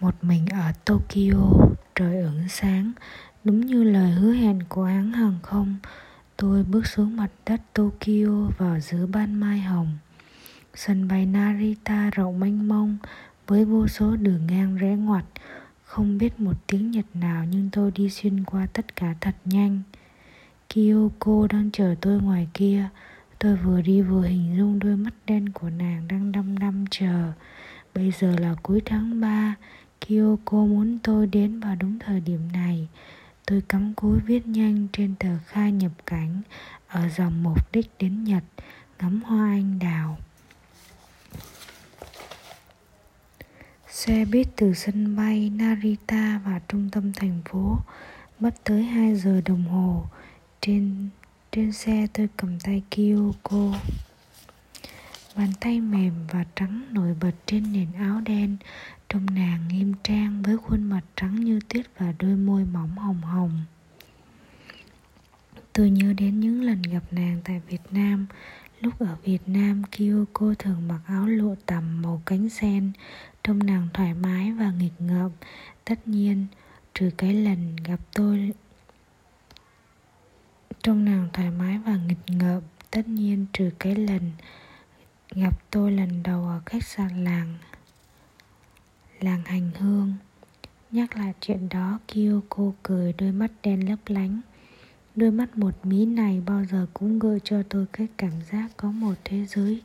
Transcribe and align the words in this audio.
một 0.00 0.14
mình 0.22 0.46
ở 0.46 0.72
Tokyo, 0.84 1.68
trời 1.94 2.16
ửng 2.20 2.48
sáng, 2.48 2.92
đúng 3.44 3.60
như 3.60 3.82
lời 3.82 4.10
hứa 4.10 4.32
hẹn 4.32 4.60
của 4.68 4.84
hãng 4.84 5.12
hàng 5.12 5.38
không. 5.42 5.76
Tôi 6.36 6.64
bước 6.64 6.86
xuống 6.86 7.16
mặt 7.16 7.30
đất 7.46 7.60
Tokyo 7.72 8.50
vào 8.58 8.80
giữa 8.80 9.06
ban 9.06 9.34
mai 9.34 9.60
hồng. 9.60 9.98
Sân 10.74 11.08
bay 11.08 11.26
Narita 11.26 12.10
rộng 12.10 12.40
mênh 12.40 12.68
mông 12.68 12.98
với 13.46 13.64
vô 13.64 13.88
số 13.88 14.16
đường 14.16 14.46
ngang 14.46 14.76
rẽ 14.76 14.96
ngoặt, 14.96 15.24
không 15.84 16.18
biết 16.18 16.40
một 16.40 16.66
tiếng 16.66 16.90
Nhật 16.90 17.06
nào 17.14 17.44
nhưng 17.50 17.70
tôi 17.72 17.90
đi 17.90 18.10
xuyên 18.10 18.44
qua 18.44 18.66
tất 18.72 18.96
cả 18.96 19.14
thật 19.20 19.34
nhanh. 19.44 19.82
Kyoko 20.68 21.46
đang 21.50 21.70
chờ 21.70 21.94
tôi 22.00 22.20
ngoài 22.22 22.48
kia. 22.54 22.88
Tôi 23.38 23.56
vừa 23.56 23.82
đi 23.82 24.02
vừa 24.02 24.22
hình 24.22 24.54
dung 24.58 24.78
đôi 24.78 24.96
mắt 24.96 25.14
đen 25.26 25.48
của 25.48 25.70
nàng 25.70 26.08
đang 26.08 26.32
đăm 26.32 26.58
đăm 26.58 26.84
chờ. 26.90 27.32
Bây 27.94 28.10
giờ 28.10 28.36
là 28.38 28.54
cuối 28.62 28.82
tháng 28.84 29.20
3, 29.20 29.54
Kyoko 30.00 30.56
muốn 30.56 30.98
tôi 31.02 31.26
đến 31.26 31.60
vào 31.60 31.74
đúng 31.74 31.98
thời 31.98 32.20
điểm 32.20 32.52
này. 32.52 32.88
Tôi 33.46 33.62
cắm 33.68 33.94
cúi 33.94 34.18
viết 34.20 34.46
nhanh 34.46 34.86
trên 34.92 35.14
tờ 35.18 35.38
khai 35.46 35.72
nhập 35.72 35.92
cảnh 36.06 36.42
ở 36.88 37.08
dòng 37.08 37.42
mục 37.42 37.72
đích 37.72 37.90
đến 37.98 38.24
Nhật, 38.24 38.44
ngắm 38.98 39.22
hoa 39.22 39.46
anh 39.50 39.78
đào. 39.78 40.18
Xe 43.88 44.24
buýt 44.24 44.48
từ 44.56 44.74
sân 44.74 45.16
bay 45.16 45.50
Narita 45.50 46.40
vào 46.44 46.60
trung 46.68 46.88
tâm 46.92 47.12
thành 47.12 47.40
phố 47.44 47.78
mất 48.40 48.54
tới 48.64 48.82
2 48.82 49.16
giờ 49.16 49.40
đồng 49.44 49.64
hồ. 49.64 50.04
Trên 50.60 51.08
trên 51.52 51.72
xe 51.72 52.06
tôi 52.12 52.28
cầm 52.36 52.60
tay 52.60 52.82
Kyoko. 52.90 53.72
Bàn 55.36 55.48
tay 55.60 55.80
mềm 55.80 56.12
và 56.32 56.44
trắng 56.54 56.86
nổi 56.90 57.14
bật 57.20 57.32
trên 57.46 57.72
nền 57.72 57.92
áo 57.92 58.20
đen. 58.20 58.56
Trông 59.08 59.26
nàng 59.26 59.68
nghiêm 59.68 59.92
trang 60.02 60.42
với 60.42 60.56
khuôn 60.56 60.82
mặt 60.82 61.00
trắng 61.16 61.34
như 61.34 61.60
tuyết 61.68 61.86
và 61.98 62.12
đôi 62.18 62.36
môi 62.36 62.64
mỏng 62.64 62.96
hồng 62.96 63.20
hồng. 63.22 63.64
Tôi 65.72 65.90
nhớ 65.90 66.12
đến 66.16 66.40
những 66.40 66.62
lần 66.62 66.82
gặp 66.82 67.02
nàng 67.10 67.40
tại 67.44 67.60
Việt 67.68 67.82
Nam. 67.90 68.26
Lúc 68.80 68.98
ở 68.98 69.16
Việt 69.24 69.38
Nam, 69.46 69.82
Kyoko 69.90 70.54
thường 70.58 70.88
mặc 70.88 71.00
áo 71.06 71.26
lụa 71.26 71.54
tằm 71.66 72.02
màu 72.02 72.22
cánh 72.26 72.48
sen. 72.48 72.92
Trông 73.44 73.58
nàng 73.58 73.88
thoải 73.94 74.14
mái 74.14 74.52
và 74.52 74.70
nghịch 74.70 75.00
ngợm. 75.00 75.30
Tất 75.84 76.08
nhiên, 76.08 76.46
trừ 76.94 77.10
cái 77.16 77.34
lần 77.34 77.76
gặp 77.76 78.00
tôi 78.14 78.52
Trông 80.82 81.04
nàng 81.04 81.28
thoải 81.32 81.50
mái 81.50 81.78
và 81.78 81.96
nghịch 81.96 82.36
ngợm. 82.36 82.62
Tất 82.90 83.08
nhiên 83.08 83.46
trừ 83.52 83.70
cái 83.78 83.94
lần 83.94 84.20
gặp 85.36 85.70
tôi 85.70 85.92
lần 85.92 86.22
đầu 86.22 86.44
ở 86.44 86.60
khách 86.66 86.84
sạn 86.84 87.24
làng 87.24 87.54
làng 89.20 89.42
hành 89.44 89.70
hương. 89.78 90.14
Nhắc 90.90 91.16
lại 91.16 91.34
chuyện 91.40 91.68
đó 91.68 91.98
kyoko 92.08 92.72
cười 92.82 93.12
đôi 93.12 93.32
mắt 93.32 93.50
đen 93.62 93.88
lấp 93.88 93.98
lánh. 94.06 94.40
Đôi 95.16 95.30
mắt 95.30 95.58
một 95.58 95.86
mí 95.86 96.06
này 96.06 96.42
bao 96.46 96.64
giờ 96.64 96.86
cũng 96.94 97.18
gợi 97.18 97.40
cho 97.44 97.62
tôi 97.68 97.86
cái 97.92 98.06
cảm 98.16 98.32
giác 98.52 98.68
có 98.76 98.90
một 98.90 99.14
thế 99.24 99.46
giới 99.46 99.82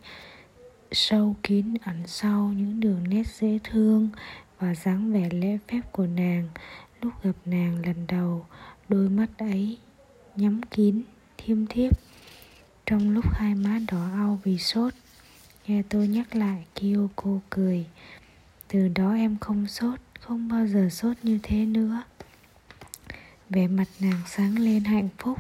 sâu 0.92 1.36
kín 1.44 1.74
ẩn 1.86 2.08
sau 2.08 2.54
những 2.58 2.80
đường 2.80 3.10
nét 3.10 3.28
dễ 3.28 3.60
thương 3.64 4.10
và 4.60 4.76
dáng 4.76 5.14
vẻ 5.14 5.30
lễ 5.32 5.58
phép 5.68 5.82
của 5.92 6.08
nàng. 6.08 6.50
Lúc 7.02 7.14
gặp 7.24 7.36
nàng 7.46 7.86
lần 7.86 8.08
đầu, 8.08 8.46
đôi 8.90 9.10
mắt 9.10 9.28
ấy 9.38 9.78
nhắm 10.36 10.62
kín, 10.64 11.02
thiêm 11.38 11.66
thiếp. 11.66 12.00
Trong 12.86 13.10
lúc 13.10 13.26
hai 13.34 13.56
má 13.56 13.80
đỏ 13.92 14.10
au 14.14 14.40
vì 14.44 14.58
sốt 14.58 14.94
nghe 15.68 15.84
tôi 15.90 16.08
nhắc 16.08 16.36
lại, 16.36 16.66
kyoko 16.76 17.40
cười. 17.50 17.86
Từ 18.68 18.88
đó 18.88 19.14
em 19.14 19.38
không 19.42 19.68
sốt, 19.68 20.00
không 20.20 20.48
bao 20.48 20.68
giờ 20.68 20.90
sốt 20.92 21.18
như 21.24 21.40
thế 21.44 21.66
nữa. 21.66 22.02
Vẻ 23.50 23.68
mặt 23.68 23.88
nàng 24.00 24.22
sáng 24.28 24.60
lên 24.60 24.84
hạnh 24.84 25.10
phúc. 25.18 25.38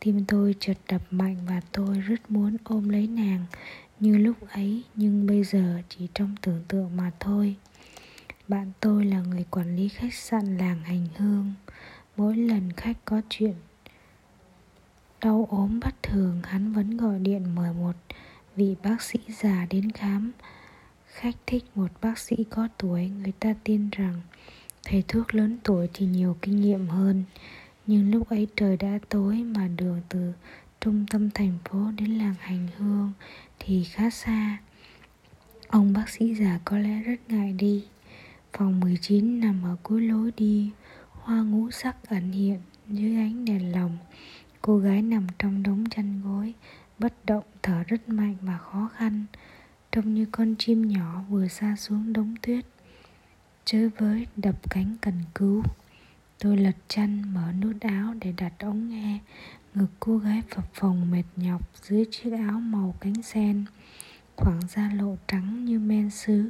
Tim 0.00 0.24
tôi 0.28 0.54
chợt 0.60 0.76
đập 0.88 1.02
mạnh 1.10 1.36
và 1.48 1.60
tôi 1.72 2.00
rất 2.00 2.30
muốn 2.30 2.56
ôm 2.64 2.88
lấy 2.88 3.06
nàng. 3.06 3.44
Như 4.00 4.18
lúc 4.18 4.36
ấy, 4.50 4.82
nhưng 4.94 5.26
bây 5.26 5.44
giờ 5.44 5.82
chỉ 5.88 6.08
trong 6.14 6.34
tưởng 6.42 6.64
tượng 6.68 6.96
mà 6.96 7.10
thôi. 7.20 7.56
Bạn 8.48 8.72
tôi 8.80 9.04
là 9.04 9.20
người 9.20 9.44
quản 9.50 9.76
lý 9.76 9.88
khách 9.88 10.14
sạn 10.14 10.58
làng 10.58 10.80
hành 10.80 11.06
hương. 11.16 11.52
Mỗi 12.16 12.36
lần 12.36 12.72
khách 12.72 12.96
có 13.04 13.20
chuyện 13.28 13.54
đau 15.24 15.48
ốm 15.50 15.80
bất 15.80 16.02
thường, 16.02 16.40
hắn 16.44 16.72
vẫn 16.72 16.96
gọi 16.96 17.18
điện 17.18 17.54
mời 17.54 17.72
một 17.72 17.92
vị 18.56 18.74
bác 18.82 19.02
sĩ 19.02 19.18
già 19.28 19.66
đến 19.70 19.90
khám. 19.92 20.32
Khách 21.06 21.36
thích 21.46 21.64
một 21.74 21.88
bác 22.00 22.18
sĩ 22.18 22.36
có 22.50 22.68
tuổi, 22.78 23.10
người 23.22 23.32
ta 23.40 23.54
tin 23.64 23.90
rằng 23.90 24.20
thầy 24.84 25.04
thuốc 25.08 25.34
lớn 25.34 25.58
tuổi 25.64 25.88
thì 25.94 26.06
nhiều 26.06 26.36
kinh 26.42 26.60
nghiệm 26.60 26.88
hơn. 26.88 27.24
Nhưng 27.86 28.10
lúc 28.10 28.28
ấy 28.28 28.46
trời 28.56 28.76
đã 28.76 28.98
tối 29.08 29.36
mà 29.36 29.68
đường 29.68 30.00
từ 30.08 30.32
trung 30.80 31.06
tâm 31.10 31.30
thành 31.30 31.58
phố 31.64 31.90
đến 31.98 32.10
làng 32.10 32.34
hành 32.40 32.68
hương 32.78 33.12
thì 33.58 33.84
khá 33.84 34.10
xa. 34.10 34.58
Ông 35.68 35.92
bác 35.92 36.08
sĩ 36.08 36.34
già 36.34 36.60
có 36.64 36.78
lẽ 36.78 37.02
rất 37.02 37.30
ngại 37.30 37.52
đi. 37.52 37.84
Phòng 38.52 38.80
19 38.80 39.40
nằm 39.40 39.64
ở 39.64 39.76
cuối 39.82 40.02
lối 40.02 40.32
đi, 40.36 40.70
hoa 41.10 41.42
ngũ 41.42 41.70
sắc 41.70 42.08
ẩn 42.08 42.32
hiện 42.32 42.60
dưới 42.88 43.16
ánh 43.16 43.44
đèn 43.44 43.72
lồng. 43.72 43.98
Cô 44.62 44.78
gái 44.78 45.02
nằm 45.02 45.26
trong 45.38 45.62
đống 45.62 45.84
chăn 45.90 46.20
gối 46.24 46.54
bất 46.98 47.24
động, 47.24 47.44
thở 47.62 47.82
rất 47.86 48.08
mạnh 48.08 48.36
và 48.40 48.58
khó 48.58 48.90
khăn, 48.96 49.24
trông 49.92 50.14
như 50.14 50.26
con 50.32 50.54
chim 50.58 50.88
nhỏ 50.88 51.24
vừa 51.28 51.48
xa 51.48 51.76
xuống 51.78 52.12
đống 52.12 52.34
tuyết. 52.42 52.64
Chới 53.64 53.88
với 53.88 54.26
đập 54.36 54.54
cánh 54.70 54.96
cần 55.00 55.14
cứu, 55.34 55.62
tôi 56.38 56.56
lật 56.56 56.76
chăn 56.88 57.34
mở 57.34 57.52
nút 57.60 57.76
áo 57.80 58.14
để 58.20 58.32
đặt 58.36 58.52
ống 58.58 58.88
nghe. 58.88 59.18
Ngực 59.74 59.90
cô 60.00 60.18
gái 60.18 60.42
phập 60.50 60.74
phồng 60.74 61.10
mệt 61.10 61.24
nhọc 61.36 61.70
dưới 61.82 62.04
chiếc 62.10 62.30
áo 62.30 62.60
màu 62.60 62.94
cánh 63.00 63.22
sen, 63.22 63.64
khoảng 64.36 64.60
da 64.68 64.90
lộ 64.94 65.16
trắng 65.26 65.64
như 65.64 65.78
men 65.78 66.10
sứ. 66.10 66.48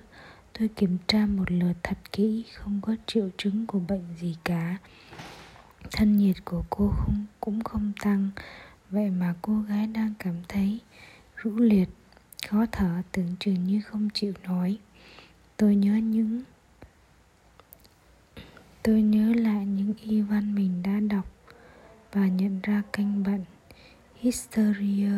Tôi 0.59 0.69
kiểm 0.69 0.99
tra 1.07 1.27
một 1.27 1.51
lượt 1.51 1.73
thật 1.83 1.99
kỹ, 2.13 2.45
không 2.55 2.81
có 2.83 2.97
triệu 3.07 3.29
chứng 3.39 3.67
của 3.67 3.79
bệnh 3.79 4.05
gì 4.21 4.37
cả. 4.45 4.77
Thân 5.93 6.17
nhiệt 6.17 6.37
của 6.45 6.65
cô 6.71 6.89
không, 6.89 7.27
cũng 7.41 7.65
không 7.65 7.93
tăng 8.03 8.31
vậy 8.95 9.11
mà 9.11 9.35
cô 9.43 9.61
gái 9.61 9.87
đang 9.87 10.15
cảm 10.19 10.35
thấy 10.49 10.81
rũ 11.37 11.51
liệt, 11.57 11.89
khó 12.49 12.67
thở, 12.73 13.03
tưởng 13.13 13.37
chừng 13.41 13.65
như 13.65 13.81
không 13.81 14.09
chịu 14.15 14.33
nổi. 14.45 14.79
Tôi 15.57 15.77
nhớ 15.77 15.97
những, 15.97 16.43
tôi 18.83 19.03
nhớ 19.03 19.35
lại 19.35 19.67
những 19.67 19.95
y 20.03 20.21
văn 20.21 20.55
mình 20.55 20.83
đã 20.83 21.01
đọc 21.01 21.27
và 22.13 22.27
nhận 22.27 22.61
ra 22.63 22.83
canh 22.93 23.23
bệnh 23.23 23.45
hysteria. 24.15 25.13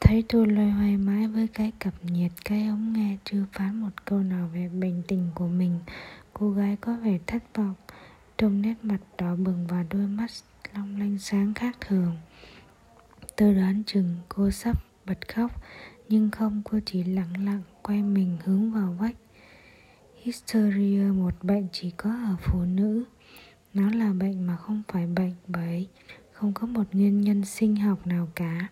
Thấy 0.00 0.24
tôi 0.28 0.46
loay 0.46 0.70
hoay 0.70 0.96
mãi 0.96 1.26
với 1.26 1.46
cái 1.46 1.72
cặp 1.78 1.94
nhiệt 2.04 2.32
cái 2.44 2.66
ống 2.66 2.92
nghe 2.92 3.16
chưa 3.24 3.44
phán 3.52 3.80
một 3.80 4.04
câu 4.04 4.20
nào 4.20 4.50
về 4.54 4.68
bệnh 4.68 5.02
tình 5.08 5.30
của 5.34 5.48
mình, 5.48 5.78
cô 6.34 6.50
gái 6.50 6.76
có 6.80 6.96
vẻ 6.96 7.18
thất 7.26 7.42
vọng 7.54 7.74
trong 8.38 8.62
nét 8.62 8.74
mặt 8.82 9.00
đỏ 9.18 9.36
bừng 9.36 9.66
và 9.66 9.84
đôi 9.90 10.06
mắt 10.06 10.30
long 10.74 11.00
lanh 11.00 11.18
sáng 11.18 11.54
khác 11.54 11.76
thường. 11.80 12.16
Tôi 13.36 13.54
đoán 13.54 13.82
chừng 13.86 14.16
cô 14.28 14.50
sắp 14.50 14.76
bật 15.06 15.28
khóc, 15.34 15.62
nhưng 16.08 16.30
không, 16.30 16.62
cô 16.64 16.78
chỉ 16.86 17.02
lặng 17.02 17.44
lặng 17.44 17.62
quay 17.82 18.02
mình 18.02 18.38
hướng 18.44 18.72
vào 18.72 18.96
vách. 18.98 19.16
Hysteria, 20.22 21.02
một 21.02 21.34
bệnh 21.42 21.66
chỉ 21.72 21.90
có 21.90 22.10
ở 22.10 22.36
phụ 22.40 22.60
nữ. 22.64 23.04
Nó 23.74 23.90
là 23.90 24.12
bệnh 24.12 24.46
mà 24.46 24.56
không 24.56 24.82
phải 24.88 25.06
bệnh 25.06 25.34
bởi 25.46 25.86
không 26.32 26.52
có 26.52 26.66
một 26.66 26.84
nguyên 26.92 27.20
nhân 27.20 27.44
sinh 27.44 27.76
học 27.76 28.06
nào 28.06 28.28
cả. 28.34 28.68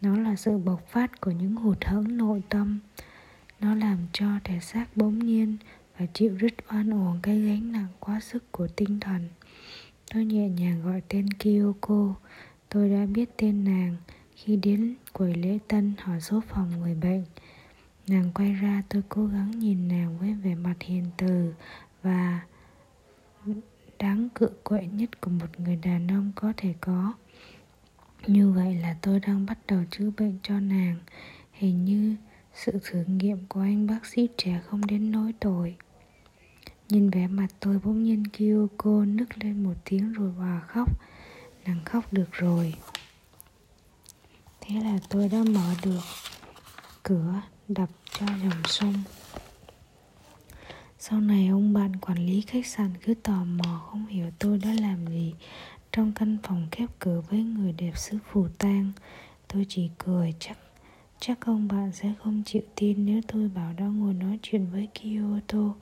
Nó 0.00 0.18
là 0.18 0.36
sự 0.36 0.58
bộc 0.58 0.88
phát 0.88 1.20
của 1.20 1.30
những 1.30 1.56
hụt 1.56 1.84
hẫng 1.84 2.16
nội 2.16 2.42
tâm. 2.48 2.78
Nó 3.60 3.74
làm 3.74 3.98
cho 4.12 4.26
thể 4.44 4.60
xác 4.60 4.96
bỗng 4.96 5.18
nhiên 5.18 5.56
và 5.98 6.06
chịu 6.06 6.36
rất 6.36 6.52
oan 6.72 6.90
uổng 6.90 7.18
cái 7.22 7.40
gánh 7.40 7.72
nặng 7.72 7.88
quá 8.00 8.20
sức 8.20 8.52
của 8.52 8.68
tinh 8.76 9.00
thần 9.00 9.28
tôi 10.12 10.24
nhẹ 10.24 10.48
nhàng 10.48 10.82
gọi 10.82 11.02
tên 11.08 11.28
kyoko. 11.28 12.14
Tôi 12.68 12.88
đã 12.90 13.06
biết 13.06 13.30
tên 13.36 13.64
nàng. 13.64 13.96
Khi 14.36 14.56
đến 14.56 14.94
quầy 15.12 15.34
lễ 15.34 15.58
tân 15.68 15.94
hỏi 15.98 16.20
số 16.20 16.42
phòng 16.48 16.70
người 16.80 16.94
bệnh. 16.94 17.24
Nàng 18.06 18.30
quay 18.34 18.52
ra, 18.52 18.82
tôi 18.88 19.02
cố 19.08 19.26
gắng 19.26 19.50
nhìn 19.50 19.88
nàng 19.88 20.18
với 20.18 20.32
vẻ 20.34 20.54
mặt 20.54 20.74
hiền 20.80 21.04
từ 21.16 21.54
và 22.02 22.40
đáng 23.98 24.28
cự 24.34 24.48
quậy 24.64 24.86
nhất 24.86 25.20
của 25.20 25.30
một 25.30 25.60
người 25.60 25.76
đàn 25.76 26.08
ông 26.08 26.32
có 26.34 26.52
thể 26.56 26.74
có. 26.80 27.12
Như 28.26 28.50
vậy 28.50 28.74
là 28.74 28.96
tôi 29.02 29.20
đang 29.20 29.46
bắt 29.46 29.58
đầu 29.68 29.84
chữa 29.90 30.10
bệnh 30.16 30.38
cho 30.42 30.60
nàng. 30.60 30.96
Hình 31.52 31.84
như 31.84 32.16
sự 32.54 32.78
thử 32.82 33.04
nghiệm 33.04 33.38
của 33.48 33.60
anh 33.60 33.86
bác 33.86 34.06
sĩ 34.06 34.28
trẻ 34.36 34.60
không 34.66 34.86
đến 34.86 35.10
nỗi 35.10 35.32
tội 35.40 35.76
nhìn 36.88 37.10
vẻ 37.10 37.26
mặt 37.26 37.46
tôi 37.60 37.78
bỗng 37.84 38.02
nhiên 38.02 38.26
Kyoko 38.26 39.04
nức 39.04 39.44
lên 39.44 39.64
một 39.64 39.74
tiếng 39.84 40.12
rồi 40.12 40.32
hòa 40.32 40.60
khóc. 40.60 40.88
Nàng 41.64 41.84
khóc 41.84 42.12
được 42.12 42.32
rồi. 42.32 42.74
Thế 44.60 44.80
là 44.80 44.98
tôi 45.08 45.28
đã 45.28 45.38
mở 45.50 45.74
được 45.82 46.00
cửa, 47.02 47.40
đập 47.68 47.88
cho 48.18 48.26
dòng 48.26 48.62
sông. 48.64 48.94
Sau 50.98 51.20
này 51.20 51.48
ông 51.48 51.72
bạn 51.72 51.96
quản 51.96 52.26
lý 52.26 52.40
khách 52.40 52.66
sạn 52.66 52.90
cứ 53.04 53.14
tò 53.14 53.44
mò 53.44 53.86
không 53.90 54.06
hiểu 54.06 54.30
tôi 54.38 54.58
đã 54.58 54.70
làm 54.80 55.06
gì. 55.06 55.34
Trong 55.92 56.12
căn 56.12 56.38
phòng 56.42 56.68
khép 56.70 56.90
cửa 56.98 57.22
với 57.30 57.42
người 57.42 57.72
đẹp 57.72 57.92
xứ 57.96 58.18
phù 58.32 58.48
tang, 58.58 58.92
Tôi 59.48 59.66
chỉ 59.68 59.90
cười 59.98 60.34
chắc 60.38 60.58
Chắc 61.20 61.46
ông 61.46 61.68
bạn 61.68 61.92
sẽ 61.92 62.12
không 62.22 62.42
chịu 62.46 62.62
tin 62.74 63.06
nếu 63.06 63.20
tôi 63.28 63.48
bảo 63.48 63.72
đã 63.72 63.84
ngồi 63.84 64.14
nói 64.14 64.38
chuyện 64.42 64.66
với 64.72 64.88
Kyoto. 64.94 65.74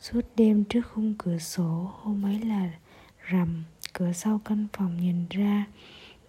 Suốt 0.00 0.20
đêm 0.36 0.64
trước 0.64 0.82
khung 0.94 1.14
cửa 1.18 1.38
sổ, 1.38 1.90
hôm 2.02 2.26
ấy 2.26 2.38
là 2.40 2.70
rằm, 3.18 3.64
Cửa 3.92 4.12
sau 4.12 4.40
căn 4.44 4.66
phòng 4.72 4.96
nhìn 5.00 5.26
ra 5.30 5.66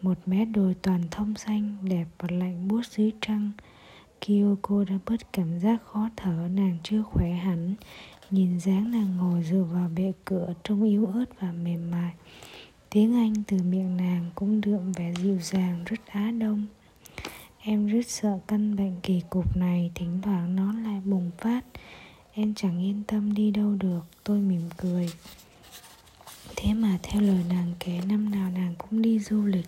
Một 0.02 0.18
mé 0.26 0.46
đồi 0.46 0.76
toàn 0.82 1.02
thông 1.12 1.36
xanh, 1.36 1.78
đẹp 1.84 2.06
và 2.20 2.28
lạnh 2.32 2.68
buốt 2.68 2.82
dưới 2.86 3.12
trăng. 3.22 3.52
Kyoko 4.22 4.84
đã 4.84 4.96
bớt 5.06 5.34
cảm 5.34 5.60
giác 5.60 5.78
khó 5.86 6.10
thở, 6.18 6.48
nàng 6.52 6.78
chưa 6.84 7.04
khỏe 7.04 7.32
hẳn. 7.32 7.76
Nhìn 8.32 8.60
dáng 8.60 8.92
nàng 8.92 9.18
ngồi 9.18 9.44
dựa 9.44 9.64
vào 9.74 9.90
bệ 9.96 10.12
cửa 10.26 10.54
trông 10.64 10.84
yếu 10.84 11.06
ớt 11.06 11.26
và 11.40 11.52
mềm 11.52 11.92
mại. 11.92 12.14
Tiếng 12.90 13.16
Anh 13.16 13.34
từ 13.48 13.58
miệng 13.64 13.98
nàng 13.98 14.32
cũng 14.36 14.62
đượm 14.62 14.92
vẻ 14.92 15.14
dịu 15.24 15.40
dàng, 15.42 15.84
rất 15.86 16.08
Á 16.08 16.32
Đông. 16.32 16.68
Em 17.60 17.88
rất 17.88 18.08
sợ 18.08 18.40
căn 18.48 18.76
bệnh 18.76 18.96
kỳ 19.04 19.22
cục 19.30 19.58
này, 19.58 19.92
Thỉnh 19.96 20.20
thoảng 20.22 20.56
nó 20.56 20.74
lại 20.74 21.02
bùng 21.06 21.32
phát. 21.38 21.66
Em 22.42 22.54
chẳng 22.54 22.80
yên 22.80 23.04
tâm 23.08 23.34
đi 23.34 23.52
đâu 23.52 23.76
được 23.80 24.00
Tôi 24.24 24.40
mỉm 24.40 24.62
cười. 24.78 25.10
Thế 26.56 26.74
mà 26.74 26.98
theo 27.04 27.22
lời 27.22 27.44
nàng 27.50 27.74
kể 27.80 28.02
Năm 28.08 28.32
nào 28.32 28.52
nàng 28.52 28.76
cũng 28.78 29.02
đi 29.02 29.20
du 29.20 29.46
lịch. 29.46 29.66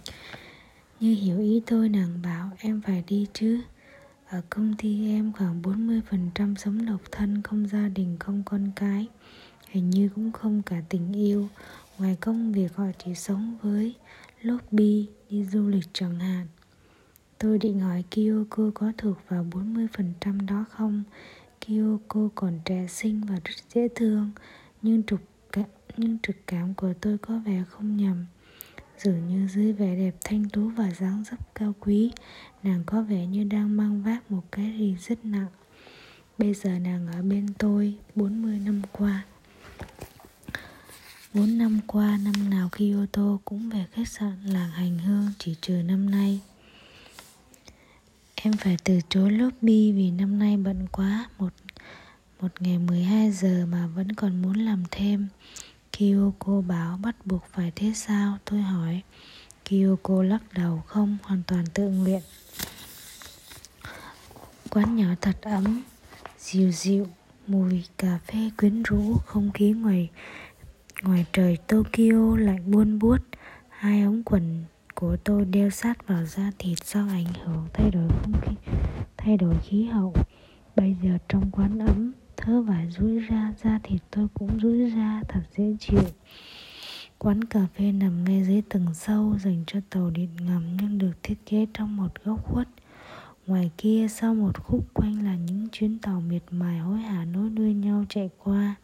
Như 1.00 1.16
hiểu 1.16 1.40
ý 1.40 1.62
tôi 1.66 1.90
nàng 1.90 2.22
bảo 2.24 2.50
Em 2.60 2.82
phải 2.82 3.04
đi 3.08 3.28
chứ. 3.34 3.62
Ở 4.30 4.42
công 4.50 4.76
ty 4.78 5.10
em 5.10 5.34
khoảng 5.34 5.62
40% 5.62 6.56
sống 6.56 6.86
độc 6.86 7.02
thân, 7.12 7.42
không 7.44 7.68
gia 7.68 7.88
đình, 7.88 8.18
không 8.20 8.44
con 8.46 8.72
cái. 8.76 9.08
Hình 9.70 9.90
như 9.90 10.10
cũng 10.16 10.32
không 10.32 10.62
cả 10.62 10.82
tình 10.90 11.14
yêu. 11.14 11.48
Ngoài 11.98 12.18
công 12.22 12.52
việc 12.52 12.76
họ 12.76 12.86
chỉ 13.06 13.16
sống 13.16 13.58
với 13.62 13.96
lobby, 14.42 15.06
đi 15.30 15.46
du 15.46 15.68
lịch 15.68 15.88
chẳng 15.94 16.20
hạn. 16.20 16.48
Tôi 17.38 17.58
định 17.58 17.80
hỏi 17.80 18.04
Kyoko 18.12 18.72
có 18.74 18.92
thuộc 18.98 19.18
vào 19.30 19.46
40% 19.52 20.46
đó 20.48 20.66
không? 20.70 21.04
Kyoko 21.66 22.30
còn 22.36 22.60
trẻ 22.66 22.88
xinh 22.90 23.22
và 23.22 23.36
rất 23.46 23.56
dễ 23.74 23.88
thương 23.96 24.32
Nhưng 24.82 25.04
trục 25.04 25.20
nhưng 25.98 26.18
trực 26.24 26.36
cảm 26.48 26.74
của 26.74 26.94
tôi 27.02 27.18
có 27.18 27.40
vẻ 27.46 27.64
không 27.70 27.98
nhầm. 27.98 28.26
Dường 28.98 29.28
như 29.28 29.48
dưới 29.48 29.74
vẻ 29.74 29.96
đẹp 29.96 30.16
thanh 30.24 30.50
tú 30.50 30.70
và 30.70 30.92
dáng 30.92 31.24
dấp 31.32 31.56
cao 31.56 31.74
quý 31.80 32.12
Nàng 32.64 32.84
có 32.86 33.02
vẻ 33.02 33.26
như 33.26 33.44
đang 33.44 33.78
mang 33.78 34.04
vác 34.04 34.32
một 34.32 34.44
cái 34.52 34.74
gì 34.80 34.96
rất 35.08 35.26
nặng. 35.26 35.48
Bây 36.38 36.54
giờ 36.54 36.80
nàng 36.80 37.08
ở 37.08 37.22
bên 37.22 37.48
tôi 37.58 37.98
40 38.16 38.60
năm 38.60 38.82
qua. 38.92 39.26
4 41.34 41.58
năm 41.58 41.80
qua, 41.88 42.20
năm 42.24 42.50
nào 42.50 42.70
Kyoto 42.72 43.38
cũng 43.46 43.70
về 43.70 43.86
khách 43.92 44.08
sạn 44.08 44.44
làng 44.46 44.72
hành 44.72 45.00
hương 45.00 45.32
chỉ 45.40 45.56
trừ 45.62 45.74
năm 45.74 46.10
nay. 46.10 46.40
Em 48.44 48.54
phải 48.54 48.78
từ 48.84 49.00
chối 49.10 49.32
lobby 49.32 49.92
vì 49.92 50.12
năm 50.12 50.40
nay 50.40 50.58
bận 50.58 50.88
quá. 50.92 51.30
Một, 51.38 51.54
một 52.40 52.48
ngày 52.60 52.78
12 52.78 53.32
giờ 53.32 53.66
mà 53.72 53.88
vẫn 53.88 54.12
còn 54.12 54.42
muốn 54.42 54.54
làm 54.58 54.84
thêm. 54.92 55.28
Kyoko 55.98 56.62
bảo 56.62 56.98
bắt 56.98 57.16
buộc 57.26 57.46
phải 57.52 57.72
thế 57.76 57.92
sao? 57.96 58.38
Tôi 58.46 58.62
hỏi. 58.62 59.02
Kyoko 59.66 60.24
lắc 60.24 60.40
đầu 60.54 60.84
không 60.88 61.18
hoàn 61.24 61.44
toàn 61.48 61.66
tự 61.74 61.90
nguyện. 61.90 62.22
Quán 64.70 64.96
nhỏ 64.96 65.08
thật 65.22 65.42
ấm 65.42 65.82
Dịu 66.40 66.72
dịu 66.72 67.08
Mùi 67.48 67.84
cà 67.98 68.20
phê 68.28 68.52
quyến 68.58 68.84
rũ 68.84 69.18
Không 69.26 69.52
khí 69.52 69.72
ngoài 69.72 70.10
Ngoài 71.02 71.26
trời 71.34 71.58
Tokyo 71.68 72.38
lạnh 72.38 72.72
buôn 72.72 73.00
buốt. 73.00 73.18
Hai 73.70 74.02
ống 74.02 74.24
quần 74.24 74.64
của 75.02 75.18
tôi 75.24 75.46
đeo 75.46 75.70
sát 75.70 76.08
vào 76.08 76.26
da 76.26 76.52
thịt 76.60 76.84
do 76.84 77.00
ảnh 77.00 77.34
hưởng 77.44 77.68
thay 77.74 77.92
đổi 77.92 78.08
không 78.08 78.34
khí, 78.42 78.52
thay 79.18 79.38
đổi 79.38 79.56
khí 79.64 79.84
hậu. 79.84 80.14
Bây 80.76 80.96
giờ 81.04 81.10
trong 81.30 81.52
quán 81.52 81.80
ấm, 81.80 82.12
thớ 82.38 82.62
vải 82.62 82.88
rúi 82.92 83.20
ra, 83.20 83.54
da 83.64 83.80
thịt 83.84 84.02
tôi 84.12 84.28
cũng 84.34 84.60
rúi 84.62 84.90
ra, 84.90 85.22
thật 85.28 85.42
dễ 85.58 85.76
chịu. 85.80 86.04
Quán 87.18 87.44
cà 87.44 87.60
phê 87.76 87.92
nằm 87.92 88.24
ngay 88.24 88.44
dưới 88.44 88.62
tầng 88.70 88.86
sâu 88.94 89.36
dành 89.44 89.64
cho 89.68 89.80
tàu 89.90 90.10
điện 90.10 90.30
ngầm 90.40 90.78
nhưng 90.82 90.98
được 90.98 91.14
thiết 91.24 91.46
kế 91.46 91.66
trong 91.74 91.98
một 91.98 92.24
góc 92.26 92.46
khuất. 92.54 92.68
Ngoài 93.48 93.72
kia, 93.78 94.08
sau 94.10 94.36
một 94.36 94.64
khúc 94.64 94.94
quanh 94.94 95.26
là 95.26 95.36
những 95.36 95.68
chuyến 95.72 96.00
tàu 96.00 96.22
miệt 96.22 96.44
mài 96.52 96.80
hối 96.80 97.00
hả 97.00 97.26
nối 97.26 97.50
đuôi 97.50 97.74
nhau 97.74 98.06
chạy 98.10 98.30
qua 98.38 98.76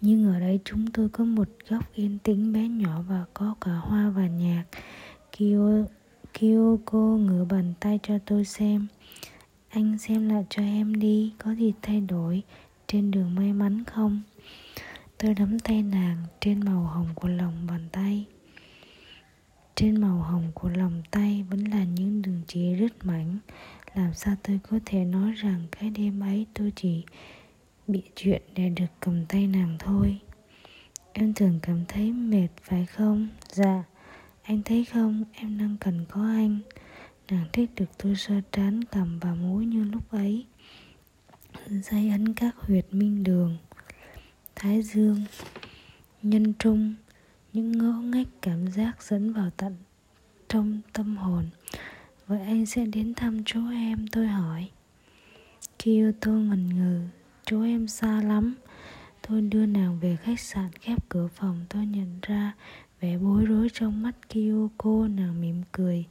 nhưng 0.00 0.34
ở 0.34 0.40
đây 0.40 0.60
chúng 0.64 0.86
tôi 0.86 1.08
có 1.08 1.24
một 1.24 1.48
góc 1.68 1.94
yên 1.94 2.18
tĩnh 2.24 2.52
bé 2.52 2.68
nhỏ 2.68 3.02
và 3.08 3.24
có 3.34 3.54
cả 3.60 3.70
hoa 3.70 4.10
và 4.10 4.26
nhạc. 4.26 4.64
Kyo, 5.32 5.84
Kyoko 6.34 6.98
ngửa 6.98 7.44
bàn 7.44 7.74
tay 7.80 8.00
cho 8.02 8.18
tôi 8.26 8.44
xem. 8.44 8.86
Anh 9.68 9.98
xem 9.98 10.28
lại 10.28 10.44
cho 10.50 10.62
em 10.62 10.94
đi 10.94 11.32
có 11.38 11.54
gì 11.54 11.72
thay 11.82 12.00
đổi? 12.00 12.42
Trên 12.86 13.10
đường 13.10 13.34
may 13.34 13.52
mắn 13.52 13.84
không? 13.84 14.22
Tôi 15.18 15.34
nắm 15.38 15.58
tay 15.58 15.82
nàng 15.82 16.16
trên 16.40 16.64
màu 16.64 16.82
hồng 16.82 17.08
của 17.14 17.28
lòng 17.28 17.66
bàn 17.68 17.88
tay. 17.92 18.24
Trên 19.74 20.00
màu 20.00 20.18
hồng 20.18 20.50
của 20.54 20.68
lòng 20.68 21.02
tay 21.10 21.44
vẫn 21.50 21.64
là 21.64 21.84
những 21.84 22.22
đường 22.22 22.40
chỉ 22.46 22.74
rất 22.74 23.06
mảnh. 23.06 23.38
Làm 23.94 24.14
sao 24.14 24.34
tôi 24.42 24.60
có 24.70 24.78
thể 24.84 25.04
nói 25.04 25.32
rằng 25.32 25.66
cái 25.70 25.90
đêm 25.90 26.20
ấy 26.20 26.46
tôi 26.54 26.72
chỉ 26.76 27.04
bị 27.86 28.02
chuyện 28.16 28.42
để 28.54 28.68
được 28.68 28.86
cầm 29.00 29.26
tay 29.26 29.46
nàng 29.46 29.76
thôi. 29.78 30.18
Em 31.12 31.34
thường 31.34 31.58
cảm 31.62 31.84
thấy 31.88 32.12
mệt, 32.12 32.48
phải 32.62 32.86
không? 32.86 33.28
Dạ. 33.48 33.84
Anh 34.42 34.62
thấy 34.62 34.84
không? 34.84 35.24
Em 35.32 35.58
đang 35.58 35.76
cần 35.80 36.04
có 36.10 36.20
anh. 36.22 36.58
Nàng 37.30 37.46
thích 37.52 37.70
được 37.76 37.98
tôi 37.98 38.16
sơ 38.16 38.34
trán 38.52 38.84
cầm 38.84 39.18
và 39.18 39.34
mũi 39.34 39.66
như 39.66 39.84
lúc 39.84 40.10
ấy. 40.10 40.46
Dây 41.66 42.10
ấn 42.10 42.34
các 42.34 42.56
huyệt 42.56 42.86
minh 42.90 43.24
đường. 43.24 43.56
Thái 44.56 44.82
dương, 44.82 45.24
nhân 46.22 46.52
trung, 46.58 46.94
những 47.52 47.78
ngõ 47.78 48.00
ngách 48.00 48.28
cảm 48.42 48.70
giác 48.70 49.02
dẫn 49.02 49.32
vào 49.32 49.50
tận 49.56 49.76
trong 50.48 50.80
tâm 50.92 51.16
hồn. 51.16 51.44
Vậy 52.26 52.40
anh 52.40 52.66
sẽ 52.66 52.86
đến 52.86 53.14
thăm 53.14 53.44
chú 53.44 53.60
em, 53.70 54.06
tôi 54.12 54.26
hỏi. 54.26 54.70
Kyoto 55.78 56.30
ngần 56.30 56.68
ngừ 56.68 57.00
Chỗ 57.46 57.62
em 57.62 57.88
xa 57.88 58.20
lắm. 58.22 58.54
Tôi 59.28 59.40
đưa 59.40 59.66
nàng 59.66 59.98
về 60.00 60.16
khách 60.16 60.40
sạn 60.40 60.72
khép 60.72 60.98
cửa 61.08 61.28
phòng, 61.34 61.64
Tôi 61.68 61.86
nhận 61.86 62.18
ra 62.22 62.54
vẻ 63.00 63.18
bối 63.18 63.44
rối 63.44 63.68
trong 63.72 64.02
mắt 64.02 64.12
Kyoko. 64.28 65.08
Nàng 65.08 65.40
mỉm 65.40 65.62
cười, 65.72 66.04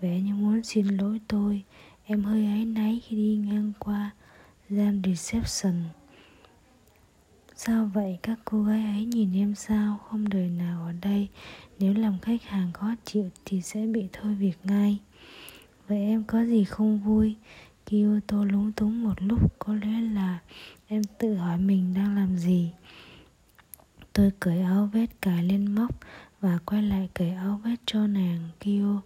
Vẻ 0.00 0.20
như 0.20 0.34
muốn 0.34 0.62
xin 0.62 0.86
lỗi 0.86 1.20
tôi. 1.28 1.62
Em 2.04 2.22
hơi 2.22 2.46
áy 2.46 2.64
náy 2.64 3.00
khi 3.04 3.16
đi 3.16 3.36
ngang 3.36 3.72
qua 3.78 4.10
gian 4.70 5.02
reception. 5.04 5.74
Sao 7.54 7.90
vậy? 7.94 8.18
Các 8.22 8.38
cô 8.44 8.62
gái 8.62 8.84
ấy 8.84 9.04
nhìn 9.04 9.36
em 9.36 9.54
sao? 9.54 9.98
Không 10.10 10.28
đời 10.28 10.48
nào 10.48 10.84
ở 10.84 10.92
đây. 11.02 11.28
Nếu 11.78 11.94
làm 11.94 12.18
khách 12.18 12.42
hàng 12.42 12.72
khó 12.72 12.94
chịu 13.04 13.30
Thì 13.44 13.62
sẽ 13.62 13.86
bị 13.86 14.08
thôi 14.12 14.34
việc 14.34 14.58
ngay. 14.64 14.98
Vậy 15.88 15.98
em 15.98 16.24
có 16.24 16.44
gì 16.44 16.64
không 16.64 16.98
vui? 16.98 17.36
Kyoto 17.86 18.44
lúng 18.44 18.72
túng 18.72 19.04
một 19.04 19.22
lúc. 19.22 19.58
Có 19.58 19.74
lẽ 19.74 20.00
là 20.00 20.38
Em 20.88 21.02
tự 21.18 21.34
hỏi 21.34 21.58
mình 21.58 21.94
đang 21.94 22.16
làm 22.16 22.36
gì. 22.36 22.70
Tôi 24.12 24.30
cởi 24.40 24.60
áo 24.60 24.88
vest 24.92 25.10
cài 25.20 25.44
lên 25.44 25.74
móc 25.74 25.90
Và 26.40 26.58
quay 26.66 26.82
lại 26.82 27.08
cởi 27.14 27.30
áo 27.30 27.60
vest 27.64 27.80
cho 27.86 28.06
nàng 28.06 28.48
Kyo. 28.60 29.00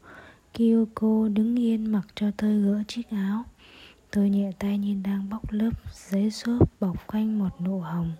Kyoko 0.54 1.28
đứng 1.28 1.58
yên 1.58 1.92
mặc 1.92 2.06
cho 2.14 2.30
tôi 2.36 2.60
gỡ 2.60 2.82
chiếc 2.88 3.10
áo. 3.10 3.44
Tôi 4.10 4.30
nhẹ 4.30 4.52
tay 4.58 4.78
nhìn 4.78 5.02
đang 5.02 5.30
bóc 5.30 5.52
lớp 5.52 5.70
giấy 6.10 6.30
xốp 6.30 6.80
bọc 6.80 7.06
quanh 7.06 7.38
một 7.38 7.60
nụ 7.60 7.80
hồng. 7.80 8.12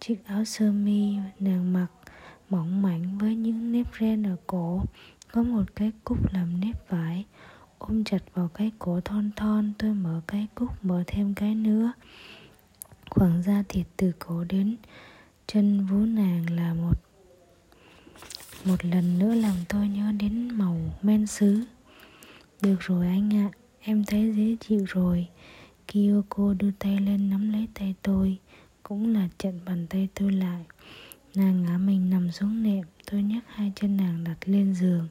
Chiếc 0.00 0.26
áo 0.26 0.44
sơ 0.44 0.72
mi 0.72 1.16
nàng 1.40 1.72
mặc 1.72 1.86
mỏng 2.50 2.82
mảnh 2.82 3.18
với 3.18 3.36
những 3.36 3.72
nếp 3.72 3.86
ren 4.00 4.22
ở 4.22 4.36
cổ. 4.46 4.82
Có 5.32 5.42
một 5.42 5.64
cái 5.76 5.92
cúc 6.04 6.32
làm 6.32 6.60
nếp 6.60 6.90
vải, 6.90 7.24
Ôm 7.78 8.04
chặt 8.04 8.22
vào 8.34 8.48
cái 8.48 8.70
cổ 8.78 9.00
thon 9.00 9.30
thon. 9.36 9.72
Tôi 9.78 9.94
mở 9.94 10.20
cái 10.26 10.46
cúc, 10.54 10.84
mở 10.84 11.04
thêm 11.06 11.34
cái 11.34 11.54
nữa 11.54 11.92
khoảng 13.10 13.42
da 13.42 13.62
thịt 13.68 13.86
từ 13.96 14.12
cổ 14.18 14.44
đến 14.44 14.76
chân 15.46 15.86
vú 15.86 15.96
nàng 15.96 16.50
là 16.50 16.74
một 16.74 16.94
một 18.64 18.84
lần 18.84 19.18
nữa 19.18 19.34
làm 19.34 19.54
tôi 19.68 19.88
nhớ 19.88 20.12
đến 20.12 20.58
màu 20.58 20.76
men 21.02 21.26
sứ. 21.26 21.60
Được 22.62 22.76
rồi 22.80 23.06
anh 23.06 23.34
ạ 23.34 23.50
à, 23.52 23.56
em 23.80 24.04
thấy 24.04 24.32
dễ 24.32 24.56
chịu 24.60 24.84
rồi. 24.88 25.26
Kyoko 25.86 26.54
đưa 26.58 26.70
tay 26.78 26.98
lên 27.00 27.30
nắm 27.30 27.52
lấy 27.52 27.68
tay 27.74 27.94
tôi 28.02 28.38
cũng 28.82 29.14
là 29.14 29.28
chặn 29.38 29.60
bàn 29.64 29.86
tay 29.90 30.08
tôi 30.14 30.32
lại. 30.32 30.64
Nàng 31.34 31.62
ngã 31.62 31.78
mình 31.78 32.10
nằm 32.10 32.30
xuống 32.30 32.62
nệm 32.62 32.84
tôi 33.10 33.22
nhấc 33.22 33.44
hai 33.46 33.72
chân 33.76 33.96
nàng 33.96 34.24
đặt 34.24 34.36
lên 34.44 34.74
giường 34.74 35.08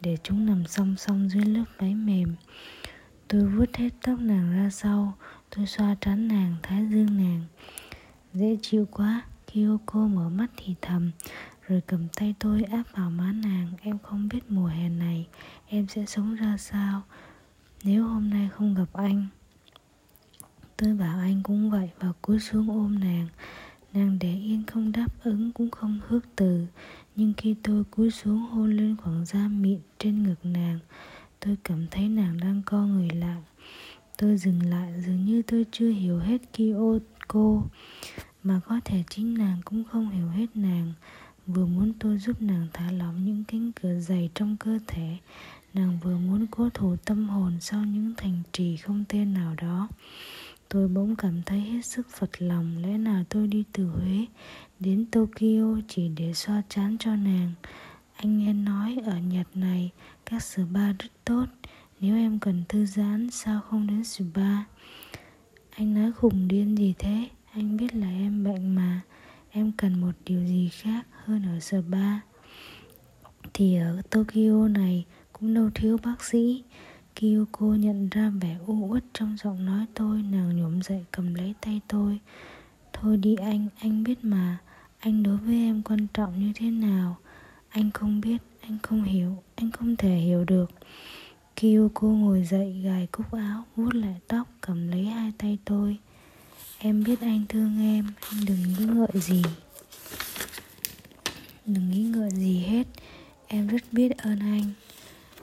để 0.00 0.16
chúng 0.22 0.46
nằm 0.46 0.66
song 0.66 0.94
song 0.98 1.28
dưới 1.28 1.44
lớp 1.44 1.64
váy 1.78 1.94
mềm. 1.94 2.34
Tôi 3.28 3.46
vuốt 3.46 3.76
hết 3.76 3.90
tóc 4.02 4.20
nàng 4.20 4.52
ra 4.52 4.70
sau 4.70 5.16
Tôi 5.56 5.66
xoa 5.66 5.96
trán 6.00 6.28
nàng, 6.28 6.56
thái 6.62 6.86
dương 6.86 7.16
nàng. 7.16 7.44
Dễ 8.34 8.56
chịu 8.62 8.88
quá 8.90 9.22
Kyoko 9.46 10.06
mở 10.06 10.28
mắt 10.28 10.50
thì 10.56 10.74
thầm 10.82 11.10
Rồi 11.68 11.80
cầm 11.86 12.08
tay 12.16 12.34
tôi 12.38 12.62
áp 12.62 12.82
vào 12.96 13.10
má 13.10 13.32
nàng. 13.32 13.68
Em 13.82 13.98
không 13.98 14.28
biết 14.28 14.50
mùa 14.50 14.66
hè 14.66 14.88
này 14.88 15.26
Em 15.68 15.86
sẽ 15.88 16.06
sống 16.06 16.34
ra 16.34 16.56
sao. 16.56 17.02
Nếu 17.84 18.04
hôm 18.04 18.30
nay 18.30 18.48
không 18.52 18.74
gặp 18.74 18.92
anh 18.92 19.26
Tôi 20.76 20.94
bảo 20.94 21.18
anh 21.18 21.42
cũng 21.42 21.70
vậy 21.70 21.90
Và 21.98 22.12
cúi 22.22 22.40
xuống 22.40 22.70
ôm 22.70 22.98
nàng. 23.00 23.28
Nàng 23.92 24.18
để 24.20 24.34
yên 24.34 24.62
không 24.66 24.92
đáp 24.92 25.08
ứng 25.24 25.52
cũng 25.52 25.70
không 25.70 26.00
hước 26.08 26.24
từ. 26.36 26.66
Nhưng 27.16 27.32
khi 27.36 27.54
tôi 27.62 27.84
cúi 27.84 28.10
xuống 28.10 28.38
hôn 28.38 28.76
lên 28.76 28.96
khoảng 28.96 29.24
da 29.24 29.48
mịn 29.48 29.78
trên 29.98 30.22
ngực 30.22 30.44
nàng 30.44 30.78
Tôi 31.40 31.56
cảm 31.64 31.86
thấy 31.90 32.08
nàng 32.08 32.40
đang 32.40 32.62
co 32.66 32.78
người 32.78 33.08
lại. 33.10 33.42
Tôi 34.20 34.36
dừng 34.36 34.70
lại, 34.70 34.92
dường 35.06 35.24
như 35.24 35.42
tôi 35.42 35.66
chưa 35.72 35.88
hiểu 35.90 36.18
hết 36.18 36.38
Kyoko 36.52 37.62
Mà 38.42 38.60
có 38.66 38.80
thể 38.84 39.04
chính 39.10 39.34
nàng 39.34 39.60
cũng 39.64 39.84
không 39.84 40.10
hiểu 40.10 40.28
hết 40.28 40.46
nàng. 40.54 40.92
Vừa 41.46 41.66
muốn 41.66 41.92
tôi 42.00 42.18
giúp 42.18 42.42
nàng 42.42 42.66
thả 42.72 42.92
lỏng 42.92 43.24
những 43.24 43.44
cánh 43.48 43.72
cửa 43.72 44.00
dày 44.00 44.30
trong 44.34 44.56
cơ 44.56 44.78
thể, 44.86 45.16
Nàng 45.74 45.98
vừa 46.02 46.16
muốn 46.16 46.46
cố 46.50 46.68
thủ 46.74 46.96
tâm 47.04 47.28
hồn 47.28 47.56
sau 47.60 47.84
những 47.84 48.14
thành 48.16 48.42
trì 48.52 48.76
không 48.76 49.04
tên 49.08 49.34
nào 49.34 49.54
đó. 49.62 49.88
Tôi 50.68 50.88
bỗng 50.88 51.16
cảm 51.16 51.42
thấy 51.46 51.60
hết 51.60 51.86
sức 51.86 52.06
phật 52.10 52.30
lòng, 52.42 52.82
Lẽ 52.82 52.98
nào 52.98 53.24
tôi 53.28 53.46
đi 53.46 53.64
từ 53.72 53.86
Huế, 53.86 54.26
đến 54.80 55.06
Tokyo 55.10 55.80
chỉ 55.88 56.08
để 56.08 56.32
xoa 56.34 56.62
chán 56.68 56.96
cho 57.00 57.16
nàng? 57.16 57.52
Anh 58.16 58.38
nghe 58.38 58.52
nói 58.52 58.96
ở 59.06 59.18
Nhật 59.18 59.46
này, 59.54 59.90
các 60.26 60.42
spa 60.42 60.92
rất 60.98 61.10
tốt. 61.24 61.46
Nếu 62.00 62.16
em 62.16 62.38
cần 62.38 62.62
thư 62.68 62.86
giãn 62.86 63.30
sao 63.30 63.60
không 63.60 63.86
đến 63.86 64.04
spa? 64.04 64.64
Anh 65.70 65.94
nói 65.94 66.12
khùng 66.12 66.48
điên 66.48 66.78
gì 66.78 66.94
thế? 66.98 67.28
Anh 67.52 67.76
biết 67.76 67.94
là 67.94 68.08
em 68.08 68.44
bệnh 68.44 68.74
mà. 68.74 69.00
Em 69.50 69.72
cần 69.72 70.00
một 70.00 70.12
điều 70.24 70.44
gì 70.44 70.68
khác 70.72 71.06
hơn 71.24 71.42
ở 71.42 71.60
spa? 71.60 72.20
Thì 73.54 73.76
ở 73.76 74.02
Tokyo 74.10 74.68
này 74.68 75.04
cũng 75.32 75.54
đâu 75.54 75.70
thiếu 75.74 75.98
bác 76.02 76.24
sĩ. 76.24 76.62
Kyoko 77.14 77.66
nhận 77.66 78.08
ra 78.08 78.32
vẻ 78.40 78.56
u 78.66 78.88
uất 78.88 79.04
trong 79.12 79.36
giọng 79.36 79.64
nói 79.64 79.86
tôi. 79.94 80.22
Nàng 80.22 80.56
nhổm 80.56 80.82
dậy 80.82 81.04
cầm 81.10 81.34
lấy 81.34 81.54
tay 81.60 81.80
tôi. 81.88 82.18
Thôi 82.92 83.16
đi 83.16 83.34
anh, 83.34 83.68
anh 83.80 84.04
biết 84.04 84.24
mà. 84.24 84.58
Anh 84.98 85.22
đối 85.22 85.36
với 85.36 85.54
em 85.54 85.82
quan 85.82 86.06
trọng 86.14 86.40
như 86.40 86.52
thế 86.54 86.70
nào? 86.70 87.16
Anh 87.68 87.90
không 87.90 88.20
biết, 88.20 88.36
anh 88.60 88.78
không 88.82 89.02
hiểu 89.02 89.42
Anh 89.56 89.70
không 89.70 89.96
thể 89.96 90.16
hiểu 90.16 90.44
được. 90.44 90.70
Kyoko 91.60 92.06
ngồi 92.06 92.42
dậy 92.44 92.80
gài 92.84 93.08
cúc 93.12 93.32
áo, 93.32 93.64
vuốt 93.76 93.94
lại 93.94 94.14
tóc, 94.28 94.48
cầm 94.60 94.88
lấy 94.88 95.04
hai 95.04 95.32
tay 95.38 95.58
tôi. 95.64 95.98
Em 96.78 97.04
biết 97.04 97.20
anh 97.20 97.44
thương 97.48 97.80
em, 97.80 98.06
Anh 98.30 98.44
đừng 98.46 98.62
nghĩ 98.62 98.84
ngợi 98.84 99.20
gì. 99.20 99.42
Đừng 101.66 101.90
nghĩ 101.90 102.02
ngợi 102.02 102.30
gì 102.30 102.58
hết, 102.58 102.86
Em 103.46 103.66
rất 103.66 103.82
biết 103.92 104.18
ơn 104.18 104.40
anh. 104.40 104.64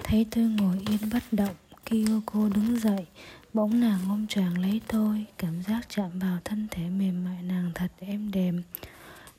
Thấy 0.04 0.26
tôi 0.32 0.44
ngồi 0.44 0.76
yên 0.90 1.10
bất 1.14 1.24
động 1.32 1.56
Kyoko 1.86 2.50
đứng 2.56 2.80
dậy, 2.80 3.06
Bỗng 3.54 3.80
nàng 3.80 4.00
ôm 4.10 4.28
choàng 4.28 4.58
lấy 4.58 4.82
tôi. 4.88 5.26
Cảm 5.38 5.64
giác 5.64 5.82
chạm 5.90 6.20
vào 6.20 6.38
thân 6.46 6.68
thể 6.72 6.90
mềm 6.90 7.24
mại 7.26 7.44
nàng 7.44 7.72
thật 7.76 7.92
êm 8.00 8.32
đềm. 8.32 8.62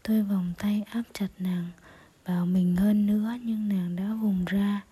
Tôi 0.02 0.22
vòng 0.22 0.52
tay 0.58 0.84
áp 0.90 1.02
chặt 1.12 1.28
nàng 1.38 1.68
Vào 2.24 2.46
mình 2.46 2.76
hơn 2.76 3.06
nữa, 3.06 3.34
Nhưng 3.42 3.68
nàng 3.68 3.96
đã 3.96 4.14
vùng 4.22 4.44
ra. 4.44 4.82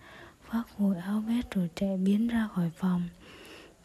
Khoác 0.49 0.77
vội 0.77 0.97
áo 0.97 1.21
vest 1.27 1.51
rồi 1.51 1.69
chạy 1.75 1.97
biến 1.97 2.27
ra 2.27 2.47
khỏi 2.55 2.69
phòng. 2.75 3.03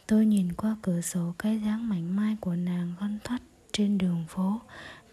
Tôi 0.06 0.26
nhìn 0.26 0.52
qua 0.52 0.76
cửa 0.82 1.00
sổ 1.00 1.34
cái 1.38 1.60
dáng 1.66 1.88
mảnh 1.88 2.16
mai 2.16 2.36
của 2.40 2.54
nàng 2.54 2.92
con 3.00 3.18
thoát 3.24 3.38
trên 3.72 3.98
đường 3.98 4.24
phố. 4.28 4.60